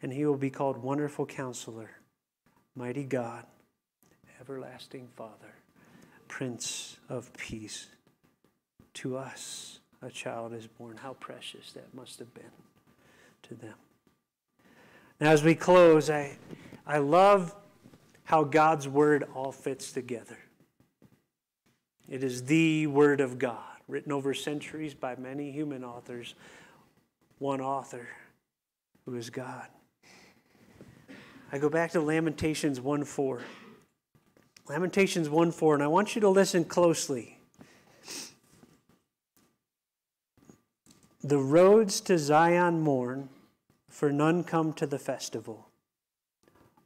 and 0.00 0.12
he 0.12 0.24
will 0.24 0.36
be 0.36 0.48
called 0.48 0.78
Wonderful 0.78 1.26
Counselor, 1.26 1.90
Mighty 2.76 3.04
God, 3.04 3.44
Everlasting 4.40 5.08
Father, 5.16 5.56
Prince 6.28 6.98
of 7.08 7.32
Peace 7.36 7.88
to 8.98 9.16
us 9.16 9.78
a 10.02 10.10
child 10.10 10.52
is 10.52 10.66
born. 10.66 10.96
How 10.96 11.14
precious 11.14 11.72
that 11.72 11.92
must 11.94 12.18
have 12.18 12.32
been 12.34 12.44
to 13.44 13.54
them. 13.54 13.74
Now, 15.20 15.30
as 15.30 15.42
we 15.42 15.54
close, 15.54 16.10
I, 16.10 16.36
I 16.86 16.98
love 16.98 17.54
how 18.24 18.44
God's 18.44 18.88
word 18.88 19.24
all 19.34 19.52
fits 19.52 19.92
together. 19.92 20.38
It 22.08 22.22
is 22.22 22.44
the 22.44 22.86
word 22.86 23.20
of 23.20 23.38
God, 23.38 23.58
written 23.86 24.12
over 24.12 24.34
centuries 24.34 24.94
by 24.94 25.16
many 25.16 25.50
human 25.50 25.84
authors, 25.84 26.34
one 27.38 27.60
author 27.60 28.08
who 29.04 29.14
is 29.16 29.30
God. 29.30 29.66
I 31.50 31.58
go 31.58 31.68
back 31.68 31.92
to 31.92 32.00
Lamentations 32.00 32.80
1 32.80 33.04
4. 33.04 33.42
Lamentations 34.68 35.28
1 35.28 35.52
4, 35.52 35.74
and 35.74 35.82
I 35.82 35.86
want 35.86 36.14
you 36.14 36.20
to 36.20 36.28
listen 36.28 36.64
closely. 36.64 37.37
The 41.28 41.36
roads 41.36 42.00
to 42.02 42.16
Zion 42.16 42.80
mourn, 42.80 43.28
for 43.90 44.10
none 44.10 44.44
come 44.44 44.72
to 44.72 44.86
the 44.86 44.98
festival. 44.98 45.68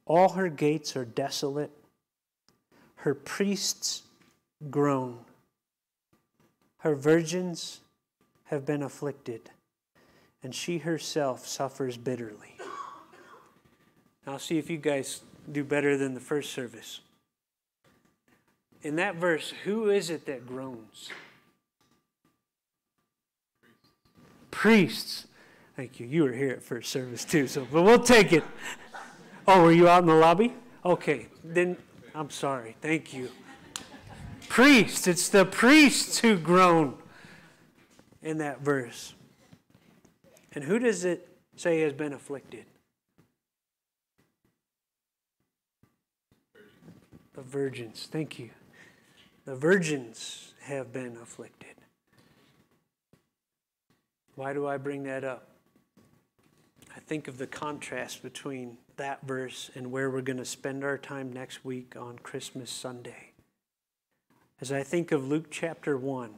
All 0.05 0.33
her 0.33 0.49
gates 0.49 0.97
are 0.97 1.05
desolate, 1.05 1.71
her 2.95 3.15
priests 3.15 4.03
groan. 4.69 5.19
Her 6.79 6.93
virgins 6.93 7.79
have 8.47 8.65
been 8.65 8.83
afflicted, 8.83 9.49
and 10.43 10.53
she 10.53 10.79
herself 10.79 11.47
suffers 11.47 11.95
bitterly. 11.95 12.57
I'll 14.27 14.39
see 14.39 14.57
if 14.57 14.69
you 14.69 14.75
guys 14.75 15.21
do 15.49 15.63
better 15.63 15.95
than 15.95 16.15
the 16.15 16.19
first 16.19 16.51
service. 16.51 16.99
In 18.81 18.97
that 18.97 19.15
verse, 19.15 19.53
who 19.63 19.89
is 19.89 20.09
it 20.09 20.25
that 20.25 20.45
groans? 20.45 21.11
Priests. 24.53 25.25
Thank 25.75 25.99
you. 25.99 26.05
You 26.05 26.23
were 26.23 26.31
here 26.31 26.51
at 26.51 26.61
first 26.61 26.91
service 26.91 27.25
too, 27.25 27.47
so 27.47 27.67
but 27.71 27.81
we'll 27.81 27.99
take 27.99 28.31
it. 28.31 28.43
Oh, 29.47 29.63
were 29.63 29.71
you 29.71 29.89
out 29.89 30.03
in 30.03 30.07
the 30.07 30.13
lobby? 30.13 30.53
Okay, 30.85 31.25
then 31.43 31.75
I'm 32.13 32.29
sorry. 32.29 32.77
Thank 32.79 33.13
you. 33.13 33.29
Priests. 34.49 35.07
It's 35.07 35.27
the 35.27 35.43
priests 35.43 36.19
who 36.19 36.37
groan 36.37 36.93
in 38.21 38.37
that 38.37 38.61
verse. 38.61 39.15
And 40.53 40.63
who 40.63 40.77
does 40.77 41.03
it 41.03 41.27
say 41.55 41.81
has 41.81 41.93
been 41.93 42.13
afflicted? 42.13 42.65
The 47.33 47.41
virgins. 47.41 48.07
Thank 48.11 48.37
you. 48.37 48.51
The 49.45 49.55
virgins 49.55 50.53
have 50.61 50.93
been 50.93 51.17
afflicted. 51.17 51.82
Why 54.35 54.53
do 54.53 54.67
I 54.67 54.77
bring 54.77 55.03
that 55.03 55.23
up? 55.23 55.47
I 56.95 56.99
think 56.99 57.27
of 57.27 57.37
the 57.37 57.47
contrast 57.47 58.23
between 58.23 58.77
that 58.97 59.25
verse 59.25 59.69
and 59.75 59.91
where 59.91 60.09
we're 60.09 60.21
going 60.21 60.37
to 60.37 60.45
spend 60.45 60.83
our 60.83 60.97
time 60.97 61.31
next 61.31 61.63
week 61.63 61.95
on 61.99 62.19
Christmas 62.19 62.71
Sunday. 62.71 63.31
As 64.59 64.71
I 64.71 64.83
think 64.83 65.11
of 65.11 65.27
Luke 65.27 65.47
chapter 65.51 65.97
1, 65.97 66.31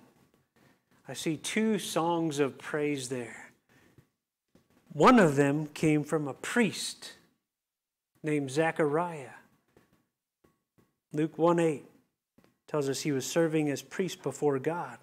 I 1.08 1.14
see 1.14 1.38
two 1.38 1.78
songs 1.80 2.40
of 2.40 2.58
praise 2.58 3.10
there. 3.10 3.52
One 4.92 5.20
of 5.20 5.36
them 5.36 5.68
came 5.68 6.04
from 6.04 6.28
a 6.28 6.34
priest 6.34 7.14
named 8.24 8.50
Zechariah. 8.50 9.36
Luke 11.14 11.38
1 11.38 11.60
8 11.60 11.86
tells 12.68 12.90
us 12.90 13.02
he 13.02 13.12
was 13.12 13.26
serving 13.26 13.70
as 13.70 13.82
priest 13.82 14.24
before 14.24 14.58
God. 14.60 14.98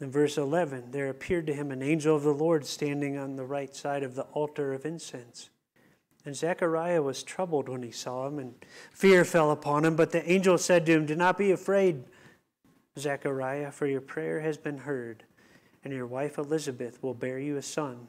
In 0.00 0.10
verse 0.10 0.36
11, 0.36 0.90
there 0.90 1.08
appeared 1.08 1.46
to 1.46 1.54
him 1.54 1.70
an 1.70 1.82
angel 1.82 2.16
of 2.16 2.24
the 2.24 2.32
Lord 2.32 2.66
standing 2.66 3.16
on 3.16 3.36
the 3.36 3.44
right 3.44 3.74
side 3.74 4.02
of 4.02 4.14
the 4.14 4.24
altar 4.32 4.72
of 4.72 4.84
incense. 4.84 5.50
And 6.24 6.34
Zechariah 6.34 7.02
was 7.02 7.22
troubled 7.22 7.68
when 7.68 7.82
he 7.82 7.90
saw 7.90 8.26
him, 8.26 8.38
and 8.38 8.54
fear 8.90 9.24
fell 9.24 9.50
upon 9.50 9.84
him. 9.84 9.94
But 9.94 10.10
the 10.10 10.28
angel 10.28 10.58
said 10.58 10.86
to 10.86 10.92
him, 10.92 11.06
Do 11.06 11.14
not 11.14 11.38
be 11.38 11.52
afraid, 11.52 12.04
Zechariah, 12.98 13.70
for 13.70 13.86
your 13.86 14.00
prayer 14.00 14.40
has 14.40 14.56
been 14.56 14.78
heard, 14.78 15.24
and 15.84 15.92
your 15.92 16.06
wife 16.06 16.38
Elizabeth 16.38 17.02
will 17.02 17.14
bear 17.14 17.38
you 17.38 17.56
a 17.56 17.62
son, 17.62 18.08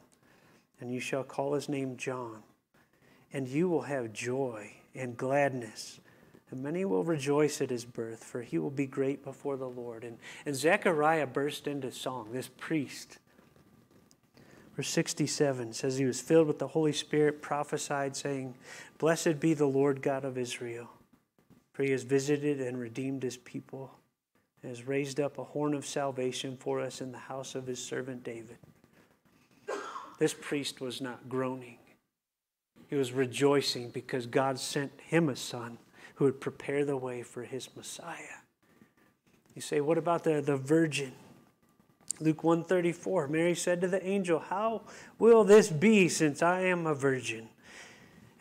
and 0.80 0.92
you 0.92 0.98
shall 0.98 1.24
call 1.24 1.52
his 1.52 1.68
name 1.68 1.96
John. 1.96 2.42
And 3.32 3.46
you 3.46 3.68
will 3.68 3.82
have 3.82 4.12
joy 4.12 4.72
and 4.94 5.16
gladness 5.16 6.00
and 6.56 6.62
many 6.62 6.86
will 6.86 7.04
rejoice 7.04 7.60
at 7.60 7.68
his 7.68 7.84
birth, 7.84 8.24
for 8.24 8.40
he 8.40 8.56
will 8.56 8.70
be 8.70 8.86
great 8.86 9.22
before 9.22 9.58
the 9.58 9.68
Lord. 9.68 10.04
And, 10.04 10.16
and 10.46 10.56
Zechariah 10.56 11.26
burst 11.26 11.66
into 11.66 11.92
song, 11.92 12.30
this 12.32 12.48
priest. 12.48 13.18
Verse 14.74 14.88
67 14.88 15.74
says, 15.74 15.98
He 15.98 16.06
was 16.06 16.22
filled 16.22 16.46
with 16.46 16.58
the 16.58 16.68
Holy 16.68 16.94
Spirit, 16.94 17.42
prophesied, 17.42 18.16
saying, 18.16 18.54
Blessed 18.96 19.38
be 19.38 19.52
the 19.52 19.66
Lord 19.66 20.00
God 20.00 20.24
of 20.24 20.38
Israel, 20.38 20.88
for 21.74 21.82
he 21.82 21.90
has 21.90 22.04
visited 22.04 22.58
and 22.62 22.80
redeemed 22.80 23.22
his 23.22 23.36
people, 23.36 23.90
and 24.62 24.70
has 24.70 24.86
raised 24.86 25.20
up 25.20 25.36
a 25.36 25.44
horn 25.44 25.74
of 25.74 25.84
salvation 25.84 26.56
for 26.56 26.80
us 26.80 27.02
in 27.02 27.12
the 27.12 27.18
house 27.18 27.54
of 27.54 27.66
his 27.66 27.84
servant 27.84 28.24
David. 28.24 28.56
This 30.18 30.32
priest 30.32 30.80
was 30.80 31.02
not 31.02 31.28
groaning, 31.28 31.76
he 32.88 32.96
was 32.96 33.12
rejoicing 33.12 33.90
because 33.90 34.26
God 34.26 34.58
sent 34.58 34.92
him 35.06 35.28
a 35.28 35.36
son 35.36 35.76
who 36.16 36.24
would 36.24 36.40
prepare 36.40 36.84
the 36.84 36.96
way 36.96 37.22
for 37.22 37.44
his 37.44 37.68
Messiah. 37.76 38.42
You 39.54 39.62
say, 39.62 39.80
what 39.80 39.98
about 39.98 40.24
the, 40.24 40.40
the 40.40 40.56
virgin? 40.56 41.12
Luke 42.18 42.42
134, 42.42 43.28
Mary 43.28 43.54
said 43.54 43.80
to 43.82 43.88
the 43.88 44.04
angel, 44.06 44.38
How 44.38 44.82
will 45.18 45.44
this 45.44 45.68
be 45.68 46.08
since 46.08 46.42
I 46.42 46.62
am 46.62 46.86
a 46.86 46.94
virgin? 46.94 47.48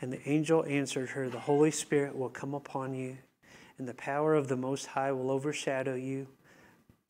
And 0.01 0.13
the 0.13 0.29
angel 0.29 0.65
answered 0.65 1.09
her, 1.09 1.29
The 1.29 1.39
Holy 1.39 1.71
Spirit 1.71 2.17
will 2.17 2.29
come 2.29 2.53
upon 2.53 2.93
you, 2.93 3.17
and 3.77 3.88
the 3.88 3.93
power 3.93 4.33
of 4.33 4.47
the 4.47 4.55
Most 4.55 4.88
High 4.88 5.11
will 5.11 5.29
overshadow 5.29 5.95
you. 5.95 6.27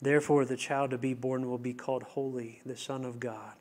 Therefore, 0.02 0.44
the 0.44 0.56
child 0.56 0.90
to 0.90 0.98
be 0.98 1.14
born 1.14 1.48
will 1.48 1.58
be 1.58 1.72
called 1.72 2.02
Holy, 2.02 2.60
the 2.66 2.76
Son 2.76 3.04
of 3.04 3.20
God. 3.20 3.54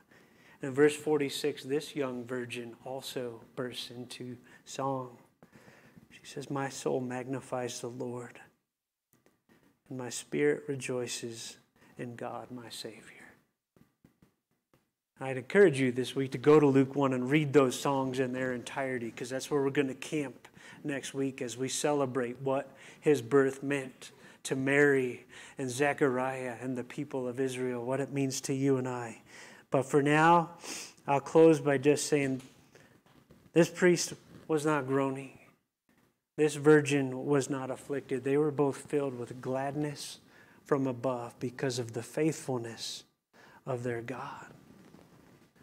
And 0.62 0.70
in 0.70 0.76
verse 0.76 0.96
46, 0.96 1.64
this 1.64 1.96
young 1.96 2.26
virgin 2.26 2.76
also 2.84 3.42
bursts 3.56 3.92
into 3.92 4.38
song. 4.66 5.18
She 6.22 6.26
says, 6.26 6.50
My 6.50 6.70
soul 6.70 7.02
magnifies 7.02 7.82
the 7.82 7.88
Lord, 7.88 8.40
and 9.90 9.98
my 9.98 10.10
spirit 10.10 10.64
rejoices 10.68 11.58
in 11.98 12.16
God, 12.16 12.52
my 12.52 12.70
Savior. 12.70 13.02
I'd 15.20 15.38
encourage 15.38 15.80
you 15.80 15.94
this 15.94 16.14
week 16.14 16.32
to 16.32 16.38
go 16.38 16.60
to 16.60 16.68
Luke 16.68 16.96
1 16.96 17.14
and 17.14 17.30
read 17.30 17.54
those 17.54 17.80
songs 17.80 18.20
in 18.20 18.34
their 18.34 18.52
entirety 18.52 19.06
because 19.08 19.30
that's 19.30 19.50
where 19.50 19.62
we're 19.62 19.70
going 19.70 19.88
to 19.88 19.94
camp 19.94 20.48
next 20.84 21.14
week 21.14 21.42
as 21.42 21.56
we 21.58 21.70
celebrate 21.70 22.42
what 22.42 22.70
his 23.00 23.22
birth 23.22 23.64
meant 23.64 24.12
to 24.44 24.56
Mary 24.56 25.26
and 25.58 25.70
Zechariah 25.70 26.56
and 26.62 26.78
the 26.78 26.84
people 26.84 27.28
of 27.28 27.40
Israel, 27.40 27.84
what 27.86 28.02
it 28.02 28.12
means 28.12 28.42
to 28.42 28.54
you 28.54 28.78
and 28.78 28.88
I. 28.88 29.22
But 29.72 29.84
for 29.84 30.04
now, 30.04 30.52
I'll 31.08 31.22
close 31.22 31.62
by 31.62 31.78
just 31.78 32.08
saying 32.08 32.42
this 33.54 33.70
priest 33.70 34.14
was 34.48 34.66
not 34.66 34.86
groaning. 34.86 35.35
This 36.38 36.56
virgin 36.56 37.26
was 37.26 37.50
not 37.50 37.72
afflicted. 37.72 38.24
They 38.24 38.38
were 38.38 38.52
both 38.52 38.78
filled 38.78 39.18
with 39.18 39.42
gladness 39.42 40.20
from 40.64 40.88
above 40.88 41.40
because 41.40 41.80
of 41.80 41.94
the 41.94 42.04
faithfulness 42.04 43.04
of 43.66 43.84
their 43.84 44.02
God, 44.02 44.48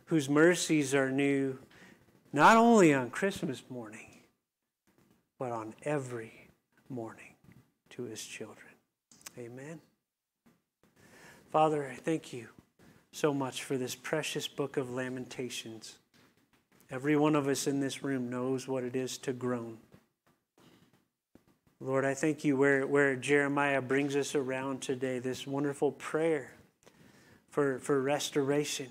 whose 0.07 0.29
mercies 0.29 0.95
are 0.95 1.11
new 1.11 1.59
not 2.33 2.57
only 2.57 2.95
on 2.95 3.11
Christmas 3.11 3.63
morning, 3.69 4.07
but 5.39 5.53
on 5.53 5.75
every 5.83 6.49
morning 6.89 7.35
to 7.91 8.05
his 8.05 8.25
children. 8.25 8.73
Amen. 9.39 9.81
Father, 11.51 11.87
I 11.93 11.97
thank 11.97 12.33
you 12.33 12.49
so 13.11 13.35
much 13.35 13.63
for 13.65 13.77
this 13.77 13.95
precious 13.95 14.49
book 14.49 14.79
of 14.79 14.91
Lamentations. 14.91 15.99
Every 16.91 17.17
one 17.17 17.37
of 17.37 17.47
us 17.47 17.67
in 17.67 17.81
this 17.81 18.03
room 18.03 18.31
knows 18.31 18.67
what 18.67 18.85
it 18.85 18.97
is 18.97 19.19
to 19.19 19.33
groan. 19.35 19.77
Lord, 21.85 22.05
I 22.05 22.14
thank 22.14 22.45
you 22.45 22.57
where, 22.57 22.87
where 22.87 23.16
Jeremiah 23.16 23.83
brings 23.83 24.14
us 24.14 24.37
around 24.37 24.83
today, 24.83 25.18
this 25.18 25.49
wonderful 25.49 25.90
prayer 25.90 26.53
for, 27.51 27.81
for 27.81 28.01
restoration. 28.01 28.87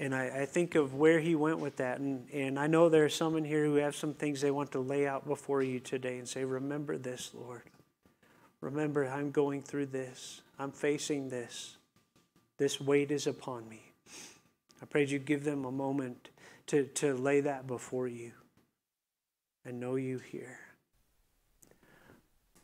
And 0.00 0.12
I, 0.12 0.40
I 0.40 0.46
think 0.46 0.74
of 0.74 0.94
where 0.94 1.20
he 1.20 1.36
went 1.36 1.60
with 1.60 1.76
that. 1.76 2.00
And, 2.00 2.28
and 2.32 2.58
I 2.58 2.66
know 2.66 2.88
there 2.88 3.04
are 3.04 3.08
some 3.08 3.36
in 3.36 3.44
here 3.44 3.64
who 3.64 3.76
have 3.76 3.94
some 3.94 4.12
things 4.12 4.40
they 4.40 4.50
want 4.50 4.72
to 4.72 4.80
lay 4.80 5.06
out 5.06 5.24
before 5.24 5.62
you 5.62 5.78
today 5.78 6.18
and 6.18 6.28
say, 6.28 6.44
Remember 6.44 6.98
this, 6.98 7.30
Lord. 7.32 7.62
Remember, 8.60 9.06
I'm 9.06 9.30
going 9.30 9.62
through 9.62 9.86
this. 9.86 10.42
I'm 10.58 10.72
facing 10.72 11.28
this. 11.28 11.76
This 12.58 12.80
weight 12.80 13.12
is 13.12 13.28
upon 13.28 13.68
me. 13.68 13.92
I 14.82 14.86
pray 14.86 15.06
you 15.06 15.20
give 15.20 15.44
them 15.44 15.64
a 15.64 15.70
moment 15.70 16.30
to, 16.66 16.86
to 16.86 17.14
lay 17.14 17.40
that 17.42 17.68
before 17.68 18.08
you 18.08 18.32
and 19.64 19.80
know 19.80 19.96
you 19.96 20.18
here. 20.18 20.58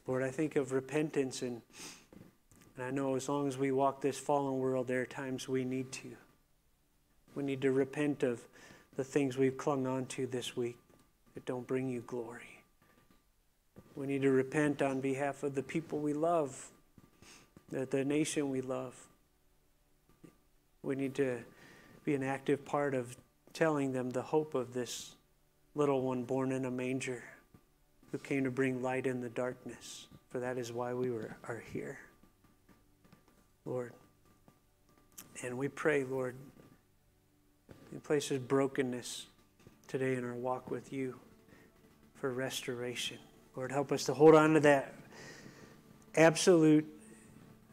Lord, 0.07 0.23
I 0.23 0.31
think 0.31 0.57
of 0.57 0.73
repentance, 0.73 1.43
and, 1.43 1.61
and 2.77 2.85
I 2.85 2.91
know 2.91 3.17
as 3.17 3.29
long 3.29 3.49
as 3.49 3.59
we 3.59 3.73
walk 3.73 4.01
this 4.01 4.19
fallen 4.19 4.59
world, 4.59 4.87
there 4.87 5.03
are 5.03 5.07
times 5.07 5.49
we 5.49 5.65
need 5.65 5.91
to. 5.93 6.11
We 7.35 7.43
need 7.43 7.61
to 7.63 7.73
repent 7.73 8.23
of 8.23 8.41
the 8.97 9.05
things 9.05 9.37
we've 9.37 9.59
clung 9.59 9.87
on 9.87 10.07
to 10.07 10.27
this 10.27 10.57
week 10.57 10.79
that 11.35 11.45
don't 11.45 11.67
bring 11.67 11.89
you 11.89 12.03
glory. 12.07 12.63
We 13.95 14.07
need 14.07 14.23
to 14.23 14.31
repent 14.31 14.81
on 14.81 15.01
behalf 15.01 15.43
of 15.43 15.55
the 15.55 15.63
people 15.63 15.99
we 15.99 16.13
love, 16.13 16.71
the, 17.71 17.85
the 17.85 18.05
nation 18.05 18.51
we 18.51 18.61
love. 18.61 18.95
We 20.83 20.95
need 20.95 21.15
to 21.17 21.39
be 22.05 22.15
an 22.15 22.23
active 22.23 22.65
part 22.65 22.95
of 22.95 23.17
telling 23.53 23.93
them 23.93 24.11
the 24.11 24.23
hope 24.23 24.55
of 24.55 24.73
this 24.73 25.17
little 25.77 26.01
one 26.01 26.25
born 26.25 26.51
in 26.53 26.65
a 26.65 26.71
manger 26.71 27.23
who 28.11 28.19
came 28.19 28.45
to 28.45 28.51
bring 28.51 28.83
light 28.83 29.07
in 29.07 29.21
the 29.21 29.29
darkness, 29.29 30.07
for 30.31 30.41
that 30.41 30.57
is 30.57 30.73
why 30.73 30.95
we 30.95 31.11
were, 31.11 31.37
are 31.47 31.63
here. 31.73 31.99
Lord. 33.67 33.93
And 35.43 35.59
we 35.59 35.69
pray, 35.69 36.05
Lord, 36.05 36.35
in 37.93 38.01
places 38.01 38.39
brokenness 38.39 39.27
today 39.87 40.15
in 40.15 40.25
our 40.25 40.35
walk 40.35 40.71
with 40.71 40.93
you 40.93 41.17
for 42.15 42.33
restoration. 42.33 43.19
Lord, 43.55 43.71
help 43.71 43.93
us 43.93 44.05
to 44.05 44.15
hold 44.15 44.35
on 44.35 44.55
to 44.55 44.61
that 44.61 44.95
absolute 46.15 46.87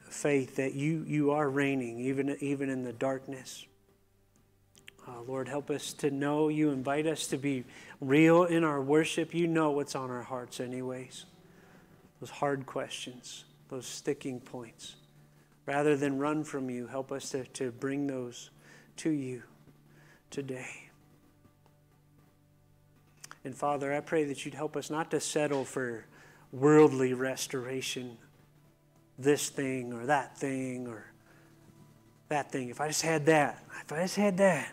faith 0.10 0.58
that 0.58 0.74
you, 0.74 1.06
you 1.08 1.32
are 1.32 1.50
reigning, 1.50 2.00
even, 2.00 2.36
even 2.42 2.70
in 2.70 2.84
the 2.84 2.94
darkness. 2.94 3.66
Uh, 5.08 5.22
Lord, 5.28 5.48
help 5.50 5.70
us 5.70 5.92
to 5.94 6.12
know 6.12 6.48
you. 6.48 6.72
Invite 6.72 7.08
us 7.08 7.28
to 7.28 7.38
be 7.38 7.66
real 8.00 8.44
in 8.46 8.64
our 8.64 8.82
worship. 8.82 9.34
You 9.34 9.48
know 9.48 9.72
what's 9.72 9.96
on 9.96 10.10
our 10.10 10.24
hearts, 10.24 10.60
anyways. 10.60 11.26
Those 12.22 12.30
hard 12.30 12.66
questions, 12.66 13.44
those 13.70 13.86
sticking 13.86 14.40
points. 14.40 14.96
Rather 15.66 15.98
than 15.98 16.20
run 16.20 16.44
from 16.44 16.70
you, 16.70 16.88
help 16.88 17.12
us 17.12 17.30
to, 17.32 17.44
to 17.46 17.72
bring 17.72 18.08
those 18.08 18.50
to 18.98 19.10
you 19.10 19.44
today. 20.30 20.90
And 23.44 23.54
Father, 23.54 23.94
I 23.94 24.00
pray 24.00 24.24
that 24.26 24.46
you'd 24.46 24.54
help 24.54 24.78
us 24.78 24.90
not 24.90 25.12
to 25.12 25.20
settle 25.20 25.66
for 25.66 26.06
worldly 26.52 27.14
restoration, 27.14 28.18
this 29.20 29.50
thing 29.50 29.92
or 29.92 30.06
that 30.06 30.38
thing 30.38 30.88
or 30.88 31.12
that 32.30 32.52
thing. 32.52 32.70
If 32.70 32.80
I 32.80 32.88
just 32.88 33.02
had 33.02 33.26
that, 33.26 33.64
if 33.82 33.92
I 33.92 34.04
just 34.04 34.16
had 34.16 34.38
that. 34.38 34.72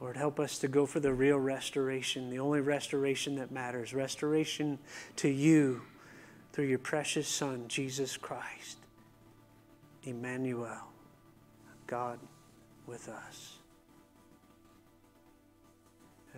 Lord, 0.00 0.16
help 0.16 0.38
us 0.38 0.58
to 0.58 0.68
go 0.68 0.84
for 0.84 1.00
the 1.00 1.12
real 1.12 1.38
restoration, 1.38 2.28
the 2.28 2.38
only 2.38 2.60
restoration 2.60 3.36
that 3.36 3.50
matters 3.50 3.94
restoration 3.94 4.78
to 5.16 5.28
you 5.28 5.82
through 6.52 6.66
your 6.66 6.78
precious 6.78 7.28
Son, 7.28 7.64
Jesus 7.68 8.16
Christ, 8.16 8.78
Emmanuel, 10.04 10.88
God 11.86 12.18
with 12.86 13.08
us. 13.08 13.56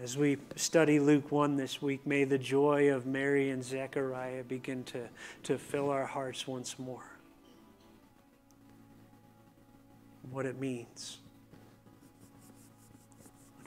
As 0.00 0.16
we 0.16 0.38
study 0.54 1.00
Luke 1.00 1.32
1 1.32 1.56
this 1.56 1.82
week, 1.82 2.06
may 2.06 2.22
the 2.22 2.38
joy 2.38 2.92
of 2.92 3.04
Mary 3.04 3.50
and 3.50 3.64
Zechariah 3.64 4.44
begin 4.44 4.84
to, 4.84 5.08
to 5.42 5.58
fill 5.58 5.90
our 5.90 6.06
hearts 6.06 6.46
once 6.46 6.78
more. 6.78 7.04
What 10.30 10.46
it 10.46 10.60
means. 10.60 11.18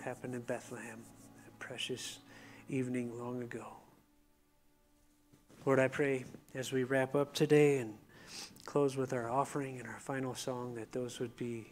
Happened 0.03 0.33
in 0.33 0.41
Bethlehem, 0.41 1.03
that 1.43 1.59
precious 1.59 2.17
evening 2.69 3.17
long 3.19 3.43
ago. 3.43 3.65
Lord, 5.63 5.77
I 5.79 5.89
pray 5.89 6.25
as 6.55 6.71
we 6.71 6.83
wrap 6.83 7.13
up 7.13 7.35
today 7.35 7.77
and 7.77 7.93
close 8.65 8.97
with 8.97 9.13
our 9.13 9.29
offering 9.29 9.77
and 9.77 9.87
our 9.87 9.99
final 9.99 10.33
song 10.33 10.73
that 10.73 10.91
those 10.91 11.19
would 11.19 11.37
be 11.37 11.67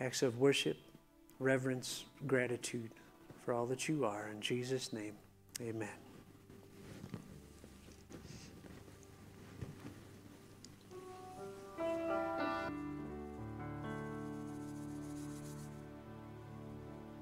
acts 0.00 0.22
of 0.22 0.38
worship, 0.38 0.78
reverence, 1.38 2.04
gratitude 2.26 2.90
for 3.44 3.52
all 3.52 3.66
that 3.66 3.88
you 3.88 4.06
are. 4.06 4.28
In 4.28 4.40
Jesus' 4.40 4.90
name, 4.90 5.14
amen. 5.60 6.11